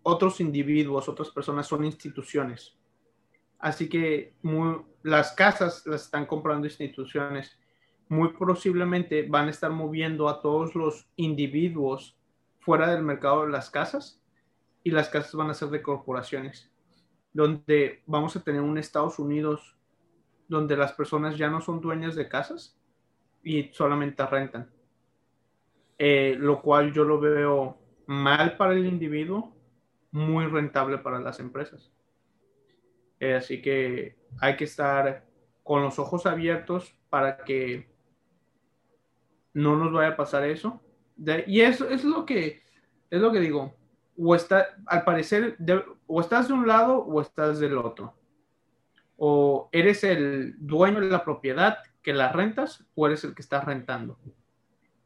otros 0.03 0.39
individuos, 0.39 1.09
otras 1.09 1.29
personas, 1.31 1.67
son 1.67 1.85
instituciones. 1.85 2.77
Así 3.59 3.87
que 3.87 4.35
las 5.03 5.31
casas 5.31 5.85
las 5.85 6.03
están 6.03 6.25
comprando 6.25 6.67
instituciones 6.67 7.57
muy 8.09 8.29
posiblemente 8.29 9.25
van 9.27 9.47
a 9.47 9.51
estar 9.51 9.71
moviendo 9.71 10.29
a 10.29 10.41
todos 10.41 10.75
los 10.75 11.07
individuos 11.15 12.17
fuera 12.59 12.93
del 12.93 13.03
mercado 13.03 13.45
de 13.45 13.51
las 13.51 13.69
casas 13.69 14.21
y 14.83 14.91
las 14.91 15.09
casas 15.09 15.33
van 15.33 15.49
a 15.49 15.53
ser 15.53 15.69
de 15.69 15.81
corporaciones, 15.81 16.71
donde 17.31 18.03
vamos 18.05 18.35
a 18.35 18.43
tener 18.43 18.61
un 18.61 18.77
Estados 18.77 19.19
Unidos 19.19 19.77
donde 20.47 20.77
las 20.77 20.93
personas 20.93 21.37
ya 21.37 21.49
no 21.49 21.61
son 21.61 21.81
dueñas 21.81 22.15
de 22.15 22.27
casas 22.27 22.77
y 23.43 23.69
solamente 23.73 24.25
rentan, 24.25 24.69
eh, 25.97 26.35
lo 26.37 26.61
cual 26.61 26.93
yo 26.93 27.03
lo 27.03 27.19
veo 27.19 27.77
mal 28.05 28.57
para 28.57 28.73
el 28.73 28.85
individuo, 28.85 29.52
muy 30.13 30.45
rentable 30.45 30.99
para 30.99 31.19
las 31.19 31.39
empresas. 31.39 31.91
Eh, 33.19 33.33
así 33.33 33.61
que 33.61 34.15
hay 34.39 34.55
que 34.55 34.63
estar 34.63 35.25
con 35.63 35.81
los 35.81 35.97
ojos 35.99 36.25
abiertos 36.25 36.95
para 37.09 37.37
que 37.37 37.89
no 39.53 39.75
nos 39.75 39.91
vaya 39.91 40.09
a 40.09 40.17
pasar 40.17 40.43
eso. 40.45 40.81
y 41.47 41.61
eso 41.61 41.89
es 41.89 42.03
lo 42.03 42.25
que 42.25 42.61
es 43.09 43.21
lo 43.21 43.31
que 43.31 43.39
digo. 43.39 43.73
O 44.17 44.35
está, 44.35 44.75
al 44.85 45.03
parecer, 45.03 45.57
o 46.05 46.21
estás 46.21 46.47
de 46.47 46.53
un 46.53 46.67
lado 46.67 46.99
o 46.99 47.21
estás 47.21 47.59
del 47.59 47.77
otro. 47.77 48.15
O 49.17 49.69
eres 49.71 50.03
el 50.03 50.55
dueño 50.59 50.99
de 50.99 51.09
la 51.09 51.23
propiedad 51.23 51.77
que 52.01 52.13
la 52.13 52.31
rentas 52.31 52.85
o 52.95 53.07
eres 53.07 53.23
el 53.23 53.33
que 53.33 53.41
está 53.41 53.61
rentando. 53.61 54.19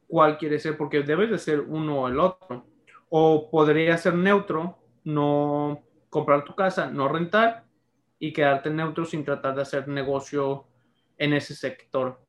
¿Cuál 0.07 0.37
quiere 0.37 0.59
ser? 0.59 0.77
Porque 0.77 1.03
debes 1.03 1.29
de 1.29 1.37
ser 1.37 1.61
uno 1.61 2.01
o 2.01 2.07
el 2.07 2.19
otro. 2.19 2.65
O 3.09 3.49
podría 3.49 3.97
ser 3.97 4.15
neutro, 4.15 4.77
no 5.07 5.83
comprar 6.09 6.43
tu 6.43 6.53
casa, 6.53 6.91
no 6.91 7.07
rentar 7.07 7.63
y 8.19 8.33
quedarte 8.33 8.69
neutro 8.69 9.05
sin 9.05 9.23
tratar 9.23 9.55
de 9.55 9.61
hacer 9.61 9.87
negocio 9.87 10.67
en 11.17 11.33
ese 11.33 11.55
sector. 11.55 12.19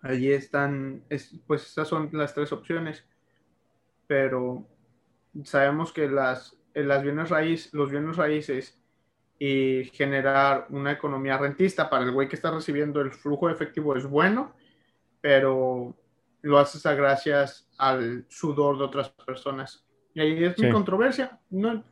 Allí 0.00 0.32
están, 0.32 1.04
pues 1.46 1.66
estas 1.66 1.88
son 1.88 2.08
las 2.12 2.32
tres 2.32 2.52
opciones, 2.52 3.04
pero 4.06 4.68
sabemos 5.42 5.92
que 5.92 6.08
las, 6.08 6.56
las 6.74 7.02
bienes 7.02 7.28
raíces, 7.28 7.74
los 7.74 7.90
bienes 7.90 8.16
raíces 8.16 8.80
y 9.38 9.84
generar 9.92 10.66
una 10.70 10.92
economía 10.92 11.38
rentista 11.38 11.90
para 11.90 12.04
el 12.04 12.12
güey 12.12 12.28
que 12.28 12.36
está 12.36 12.52
recibiendo 12.52 13.00
el 13.00 13.10
flujo 13.10 13.48
de 13.48 13.54
efectivo 13.54 13.96
es 13.96 14.06
bueno, 14.06 14.54
pero 15.20 15.96
lo 16.42 16.58
haces 16.58 16.86
a 16.86 16.94
gracias 16.94 17.68
al 17.78 18.26
sudor 18.28 18.78
de 18.78 18.84
otras 18.84 19.10
personas. 19.10 19.89
Y 20.14 20.20
ahí 20.20 20.44
es 20.44 20.58
mi 20.58 20.70
controversia. 20.70 21.38
No, 21.50 21.84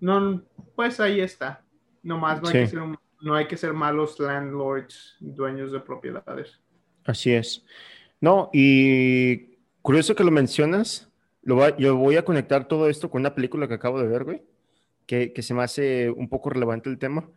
no, 0.00 0.42
pues 0.74 1.00
ahí 1.00 1.20
está. 1.20 1.62
Nomás 2.02 2.40
no, 2.40 2.48
hay 2.48 2.54
que 2.54 2.66
ser, 2.66 2.80
no 3.20 3.34
hay 3.34 3.46
que 3.48 3.56
ser 3.56 3.72
malos 3.72 4.18
landlords, 4.20 5.16
dueños 5.20 5.72
de 5.72 5.80
propiedades. 5.80 6.60
Así 7.04 7.32
es. 7.32 7.64
No, 8.20 8.50
y 8.52 9.56
curioso 9.82 10.14
que 10.14 10.24
lo 10.24 10.30
mencionas. 10.30 11.10
Lo 11.42 11.76
yo 11.78 11.96
voy 11.96 12.16
a 12.16 12.24
conectar 12.24 12.68
todo 12.68 12.88
esto 12.88 13.10
con 13.10 13.22
una 13.22 13.34
película 13.34 13.66
que 13.66 13.74
acabo 13.74 14.00
de 14.00 14.06
ver, 14.06 14.24
güey, 14.24 14.42
que, 15.06 15.32
que 15.32 15.42
se 15.42 15.54
me 15.54 15.62
hace 15.62 16.10
un 16.10 16.28
poco 16.28 16.50
relevante 16.50 16.90
el 16.90 16.98
tema. 16.98 17.28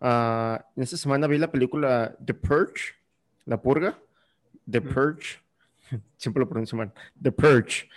Uh, 0.00 0.62
en 0.76 0.82
esta 0.82 0.96
semana 0.96 1.26
vi 1.26 1.38
la 1.38 1.50
película 1.50 2.16
The 2.24 2.34
Purge, 2.34 2.94
La 3.46 3.60
Purga. 3.60 3.98
The 4.70 4.82
Purge, 4.82 5.40
siempre 6.16 6.40
lo 6.40 6.48
pronuncio 6.48 6.76
mal, 6.76 6.92
The 7.20 7.32
Purge. 7.32 7.88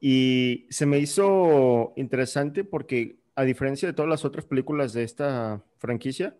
Y 0.00 0.66
se 0.70 0.86
me 0.86 0.98
hizo 0.98 1.92
interesante 1.96 2.64
porque, 2.64 3.18
a 3.34 3.44
diferencia 3.44 3.88
de 3.88 3.92
todas 3.92 4.08
las 4.08 4.24
otras 4.24 4.44
películas 4.44 4.92
de 4.92 5.02
esta 5.02 5.62
franquicia, 5.78 6.36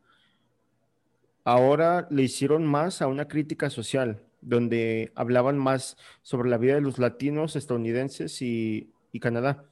ahora 1.45 2.07
le 2.11 2.23
hicieron 2.23 2.65
más 2.67 3.03
a 3.03 3.07
una 3.07 3.29
crítica 3.29 3.71
social, 3.71 4.23
donde 4.41 5.13
hablaban 5.15 5.59
más 5.59 5.97
sobre 6.23 6.49
la 6.49 6.59
vida 6.59 6.75
de 6.75 6.81
los 6.81 6.99
latinos, 6.99 7.57
estadounidenses 7.57 8.41
y, 8.41 8.91
y 9.13 9.21
Canadá. 9.21 9.65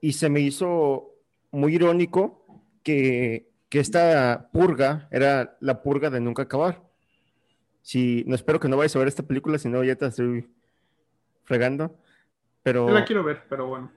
Y 0.00 0.14
se 0.14 0.28
me 0.28 0.40
hizo 0.40 1.14
muy 1.50 1.76
irónico 1.76 2.44
que, 2.82 3.48
que 3.68 3.80
esta 3.80 4.50
purga 4.52 5.08
era 5.10 5.56
la 5.60 5.82
purga 5.82 6.10
de 6.10 6.20
nunca 6.20 6.42
acabar 6.42 6.82
si, 7.84 8.24
no 8.26 8.34
espero 8.34 8.58
que 8.58 8.66
no 8.66 8.78
vayas 8.78 8.96
a 8.96 8.98
ver 8.98 9.08
esta 9.08 9.22
película, 9.22 9.58
si 9.58 9.68
no 9.68 9.84
ya 9.84 9.94
te 9.94 10.06
estoy 10.06 10.48
fregando. 11.44 11.98
Pero. 12.64 12.88
Yo 12.88 12.94
la 12.94 13.04
quiero 13.04 13.22
ver, 13.22 13.44
pero 13.48 13.68
bueno. 13.68 13.92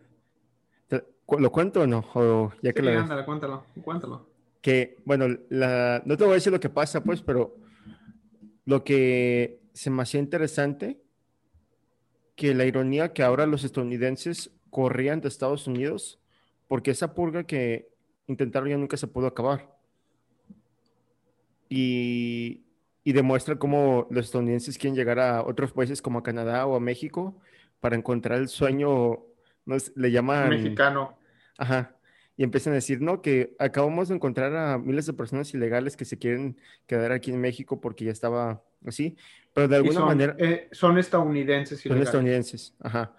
¿Lo 1.39 1.51
cuento 1.51 1.81
o 1.81 1.87
no? 1.87 2.53
ya 2.61 2.71
que 2.71 2.81
la 2.81 3.01
ándale, 3.01 3.25
cuéntalo, 3.25 3.65
cuéntalo. 3.83 4.29
Que, 4.61 4.97
bueno, 5.03 5.25
la, 5.49 6.01
no 6.05 6.15
te 6.15 6.23
voy 6.23 6.31
a 6.31 6.35
decir 6.35 6.53
lo 6.53 6.59
que 6.59 6.69
pasa, 6.69 7.03
pues, 7.03 7.21
pero 7.21 7.57
lo 8.63 8.83
que 8.85 9.59
se 9.73 9.89
me 9.89 10.03
hacía 10.03 10.21
interesante, 10.21 11.01
que 12.35 12.53
la 12.53 12.63
ironía 12.63 13.11
que 13.11 13.23
ahora 13.23 13.45
los 13.45 13.65
estadounidenses 13.65 14.51
corrían 14.69 15.19
de 15.19 15.27
Estados 15.27 15.67
Unidos, 15.67 16.21
porque 16.69 16.91
esa 16.91 17.13
purga 17.13 17.43
que 17.43 17.89
intentaron 18.27 18.69
ya 18.69 18.77
nunca 18.77 18.95
se 18.95 19.07
pudo 19.07 19.27
acabar. 19.27 19.69
Y 21.67 22.67
y 23.07 23.13
demuestra 23.13 23.55
cómo 23.55 24.05
los 24.09 24.25
estadounidenses 24.25 24.77
quieren 24.77 24.93
llegar 24.93 25.17
a 25.17 25.41
otros 25.41 25.71
países 25.71 26.01
como 26.01 26.19
a 26.19 26.23
Canadá 26.23 26.65
o 26.65 26.75
a 26.75 26.81
México 26.81 27.37
para 27.79 27.95
encontrar 27.95 28.39
el 28.39 28.47
sueño, 28.47 29.19
no 29.65 29.77
le 29.95 30.11
llaman... 30.11 30.49
Mexicano. 30.49 31.17
Ajá. 31.57 31.95
Y 32.35 32.43
empiezan 32.43 32.73
a 32.73 32.75
decir, 32.75 33.01
no, 33.01 33.21
que 33.21 33.55
acabamos 33.57 34.09
de 34.09 34.15
encontrar 34.15 34.55
a 34.55 34.77
miles 34.77 35.07
de 35.07 35.13
personas 35.13 35.53
ilegales 35.53 35.97
que 35.97 36.05
se 36.05 36.19
quieren 36.19 36.57
quedar 36.85 37.11
aquí 37.11 37.31
en 37.31 37.41
México 37.41 37.81
porque 37.81 38.05
ya 38.05 38.11
estaba 38.11 38.61
así, 38.85 39.17
pero 39.53 39.67
de 39.67 39.77
alguna 39.77 40.01
manera... 40.01 40.35
Eh, 40.37 40.69
son 40.71 40.99
estadounidenses. 40.99 41.81
Son 41.81 41.99
estadounidenses, 41.99 42.75
ajá. 42.79 43.15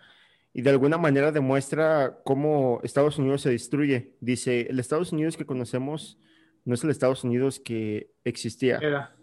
Y 0.52 0.62
de 0.62 0.70
alguna 0.70 0.98
manera 0.98 1.32
demuestra 1.32 2.20
cómo 2.24 2.80
Estados 2.82 3.18
Unidos 3.18 3.42
se 3.42 3.50
destruye. 3.50 4.14
Dice, 4.20 4.68
el 4.70 4.78
Estados 4.78 5.12
Unidos 5.12 5.36
que 5.36 5.44
conocemos 5.44 6.18
no 6.64 6.74
es 6.74 6.84
el 6.84 6.90
Estados 6.90 7.24
Unidos 7.24 7.60
que 7.60 8.10
existía. 8.24 8.78
Era. 8.78 9.14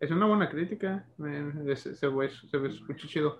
Es 0.00 0.10
una 0.10 0.26
buena 0.26 0.48
crítica. 0.48 1.06
Se, 1.76 1.94
se, 1.94 2.06
escucha 2.06 3.06
chido. 3.06 3.38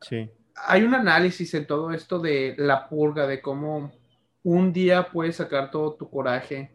Sí. 0.00 0.30
Hay 0.56 0.82
un 0.82 0.94
análisis 0.94 1.52
en 1.54 1.66
todo 1.66 1.92
esto 1.92 2.18
de 2.18 2.54
la 2.56 2.88
purga, 2.88 3.26
de 3.26 3.40
cómo 3.42 3.92
un 4.42 4.72
día 4.72 5.10
puedes 5.10 5.36
sacar 5.36 5.70
todo 5.70 5.94
tu 5.94 6.10
coraje. 6.10 6.74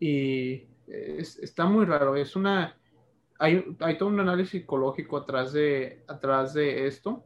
Y 0.00 0.66
está 0.88 1.66
muy 1.66 1.84
raro. 1.84 2.16
Es 2.16 2.34
una. 2.34 2.76
Hay, 3.38 3.76
hay, 3.80 3.98
todo 3.98 4.08
un 4.08 4.20
análisis 4.20 4.62
psicológico 4.62 5.18
atrás 5.18 5.52
de, 5.52 6.02
atrás 6.08 6.54
de 6.54 6.86
esto. 6.86 7.24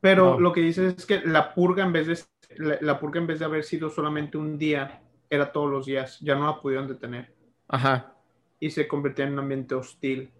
Pero 0.00 0.38
lo 0.40 0.52
que 0.52 0.60
dice 0.60 0.88
es 0.88 1.04
que 1.04 1.20
la 1.20 1.54
purga 1.54 1.84
en 1.84 1.92
vez 1.92 2.06
de 2.06 2.18
la, 2.80 2.98
purga 3.00 3.20
en 3.20 3.26
vez 3.26 3.38
de 3.38 3.44
haber 3.44 3.64
sido 3.64 3.90
solamente 3.90 4.38
un 4.38 4.58
día, 4.58 5.02
era 5.30 5.52
todos 5.52 5.70
los 5.70 5.86
días, 5.86 6.18
ya 6.20 6.34
no 6.34 6.46
la 6.46 6.60
pudieron 6.60 6.88
detener. 6.88 7.32
Ajá. 7.68 8.14
Y 8.60 8.70
se 8.70 8.86
convirtió 8.86 9.24
en 9.24 9.32
un 9.32 9.40
ambiente 9.40 9.74
hostil. 9.74 10.30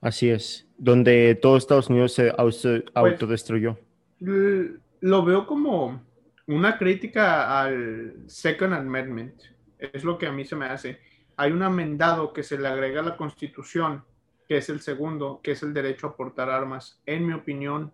Así 0.00 0.30
es, 0.30 0.66
donde 0.76 1.34
todo 1.34 1.56
Estados 1.56 1.88
Unidos 1.88 2.12
se 2.12 2.32
pues, 2.32 2.64
autodestruyó. 2.94 3.78
Lo 4.20 5.24
veo 5.24 5.46
como 5.46 6.02
una 6.46 6.78
crítica 6.78 7.60
al 7.60 8.14
Second 8.26 8.74
Amendment. 8.74 9.34
Es 9.78 10.04
lo 10.04 10.18
que 10.18 10.26
a 10.26 10.32
mí 10.32 10.44
se 10.44 10.56
me 10.56 10.66
hace. 10.66 11.00
Hay 11.36 11.52
un 11.52 11.62
amendado 11.62 12.32
que 12.32 12.42
se 12.42 12.58
le 12.58 12.68
agrega 12.68 13.00
a 13.00 13.04
la 13.04 13.16
Constitución, 13.16 14.04
que 14.48 14.58
es 14.58 14.68
el 14.68 14.80
segundo, 14.80 15.40
que 15.42 15.52
es 15.52 15.62
el 15.62 15.74
derecho 15.74 16.08
a 16.08 16.16
portar 16.16 16.50
armas. 16.50 17.00
En 17.06 17.26
mi 17.26 17.32
opinión, 17.32 17.92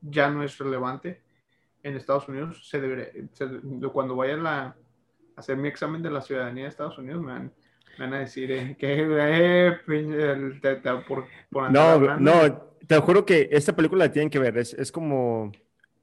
ya 0.00 0.30
no 0.30 0.42
es 0.42 0.58
relevante. 0.58 1.22
En 1.82 1.96
Estados 1.96 2.28
Unidos, 2.28 2.68
se 2.68 2.80
debe 2.80 3.28
cuando 3.92 4.16
vaya 4.16 4.36
la, 4.36 4.76
hacer 5.36 5.56
mi 5.56 5.68
examen 5.68 6.02
de 6.02 6.10
la 6.10 6.20
ciudadanía 6.20 6.64
de 6.64 6.70
Estados 6.70 6.98
Unidos, 6.98 7.22
me 7.22 7.50
van, 7.98 8.14
a 8.14 8.18
decir 8.18 8.50
eh, 8.52 8.76
que 8.78 9.06
eh, 9.08 9.72
por, 11.06 11.70
No, 11.70 12.18
no, 12.18 12.62
te 12.86 12.98
juro 12.98 13.24
que 13.24 13.48
esta 13.52 13.74
película 13.74 14.06
la 14.06 14.12
tienen 14.12 14.30
que 14.30 14.38
ver. 14.38 14.58
Es, 14.58 14.92
como. 14.92 15.52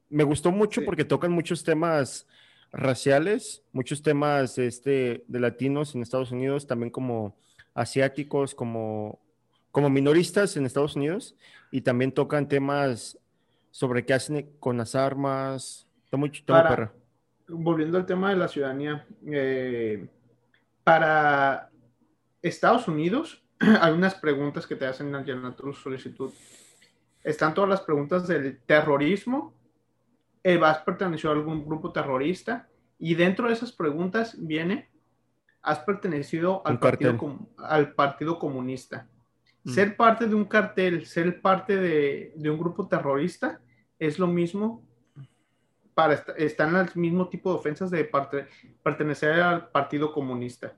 Me 0.10 0.24
gustó 0.24 0.52
mucho 0.52 0.84
porque 0.84 1.06
tocan 1.06 1.32
muchos 1.32 1.64
temas 1.64 2.28
raciales, 2.74 3.64
muchos 3.72 4.02
temas 4.02 4.58
este, 4.58 5.24
de 5.28 5.40
latinos 5.40 5.96
en 5.96 6.02
Estados 6.02 6.32
Unidos, 6.32 6.68
también 6.68 6.90
como 6.90 7.36
asiáticos, 7.74 8.54
como, 8.54 9.20
como 9.72 9.90
minoristas 9.90 10.58
en 10.58 10.66
Estados 10.66 10.98
Unidos, 10.98 11.36
y 11.72 11.82
también 11.82 12.12
tocan 12.12 12.50
temas 12.50 13.18
sobre 13.72 14.06
qué 14.06 14.14
hacen 14.14 14.50
con 14.60 14.78
las 14.78 14.96
armas. 14.96 15.88
Está 16.04 16.18
muy, 16.18 16.30
perra 16.30 16.92
volviendo 17.48 17.98
al 17.98 18.06
tema 18.06 18.30
de 18.30 18.36
la 18.36 18.48
ciudadanía, 18.48 19.06
eh, 19.26 20.08
para 20.84 21.70
Estados 22.42 22.88
Unidos 22.88 23.44
hay 23.82 23.94
unas 23.94 24.16
preguntas 24.16 24.66
que 24.66 24.76
te 24.76 24.86
hacen 24.86 25.14
al 25.14 25.26
llenar 25.26 25.56
tu 25.56 25.74
solicitud. 25.74 26.32
Están 27.24 27.54
todas 27.54 27.70
las 27.70 27.82
preguntas 27.82 28.28
del 28.28 28.60
terrorismo, 28.66 29.54
eh, 30.44 30.60
¿has 30.64 30.80
pertenecido 30.80 31.32
a 31.32 31.36
algún 31.36 31.64
grupo 31.66 31.92
terrorista? 31.92 32.68
Y 32.98 33.14
dentro 33.16 33.48
de 33.48 33.54
esas 33.54 33.72
preguntas 33.72 34.36
viene, 34.40 34.90
¿has 35.62 35.80
pertenecido 35.80 36.66
al, 36.66 36.80
partido, 36.80 37.18
al 37.58 37.94
partido 37.94 38.40
Comunista? 38.40 39.08
Mm. 39.64 39.70
Ser 39.70 39.96
parte 39.96 40.28
de 40.28 40.34
un 40.34 40.46
cartel, 40.46 41.06
ser 41.06 41.42
parte 41.42 41.76
de, 41.76 42.34
de 42.36 42.50
un 42.50 42.58
grupo 42.58 42.88
terrorista 42.88 43.62
es 44.00 44.18
lo 44.18 44.26
mismo 44.26 44.84
para 45.94 46.14
están 46.38 46.76
el 46.76 46.90
mismo 46.96 47.28
tipo 47.30 47.52
de 47.52 47.60
ofensas 47.60 47.92
de 47.92 48.06
parte, 48.06 48.48
pertenecer 48.84 49.34
al 49.34 49.70
Partido 49.70 50.12
Comunista. 50.12 50.74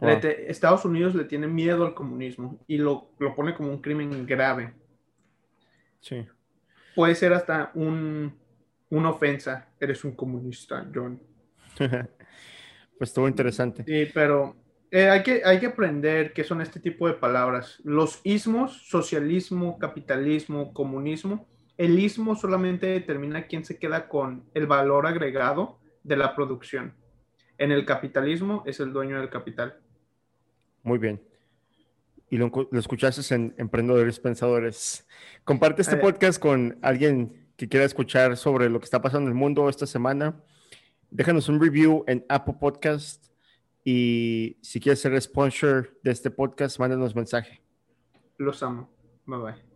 Estados 0.00 0.84
Unidos 0.84 1.14
le 1.14 1.24
tiene 1.24 1.46
miedo 1.46 1.84
al 1.84 1.94
comunismo 1.94 2.58
y 2.66 2.78
lo, 2.78 3.10
lo, 3.18 3.34
pone 3.34 3.54
como 3.54 3.70
un 3.70 3.82
crimen 3.82 4.24
grave. 4.24 4.72
Sí. 6.00 6.26
Puede 6.94 7.14
ser 7.14 7.34
hasta 7.34 7.70
un, 7.74 8.34
una 8.88 9.10
ofensa. 9.10 9.68
Eres 9.78 10.04
un 10.04 10.12
comunista, 10.12 10.86
John. 10.94 11.20
pues 11.76 13.10
estuvo 13.10 13.28
interesante. 13.28 13.84
Sí, 13.84 14.10
pero 14.14 14.56
eh, 14.90 15.08
hay, 15.08 15.22
que, 15.22 15.42
hay 15.44 15.60
que 15.60 15.66
aprender 15.66 16.32
qué 16.32 16.44
son 16.44 16.62
este 16.62 16.80
tipo 16.80 17.06
de 17.06 17.14
palabras. 17.14 17.80
Los 17.84 18.20
ismos, 18.24 18.88
socialismo, 18.88 19.78
capitalismo, 19.78 20.72
comunismo, 20.72 21.46
el 21.80 21.98
ismo 21.98 22.36
solamente 22.36 22.88
determina 22.88 23.46
quién 23.46 23.64
se 23.64 23.78
queda 23.78 24.06
con 24.06 24.44
el 24.52 24.66
valor 24.66 25.06
agregado 25.06 25.78
de 26.04 26.14
la 26.14 26.36
producción. 26.36 26.92
En 27.56 27.72
el 27.72 27.86
capitalismo 27.86 28.62
es 28.66 28.80
el 28.80 28.92
dueño 28.92 29.18
del 29.18 29.30
capital. 29.30 29.80
Muy 30.82 30.98
bien. 30.98 31.22
Y 32.28 32.36
lo, 32.36 32.52
escuchaste 32.72 33.34
en 33.34 33.54
Emprendedores 33.56 34.20
Pensadores. 34.20 35.08
Comparte 35.44 35.80
este 35.80 35.96
eh. 35.96 36.00
podcast 36.00 36.38
con 36.38 36.78
alguien 36.82 37.48
que 37.56 37.66
quiera 37.66 37.86
escuchar 37.86 38.36
sobre 38.36 38.68
lo 38.68 38.78
que 38.78 38.84
está 38.84 39.00
pasando 39.00 39.30
en 39.30 39.32
el 39.32 39.40
mundo 39.40 39.66
esta 39.70 39.86
semana. 39.86 40.38
Déjanos 41.10 41.48
un 41.48 41.62
review 41.62 42.04
en 42.06 42.26
Apple 42.28 42.56
Podcast 42.60 43.32
y 43.84 44.58
si 44.60 44.80
quieres 44.80 45.00
ser 45.00 45.18
sponsor 45.22 45.98
de 46.02 46.10
este 46.10 46.30
podcast, 46.30 46.78
mándanos 46.78 47.16
mensaje. 47.16 47.62
Los 48.36 48.62
amo. 48.62 48.90
Bye 49.24 49.38
bye. 49.38 49.69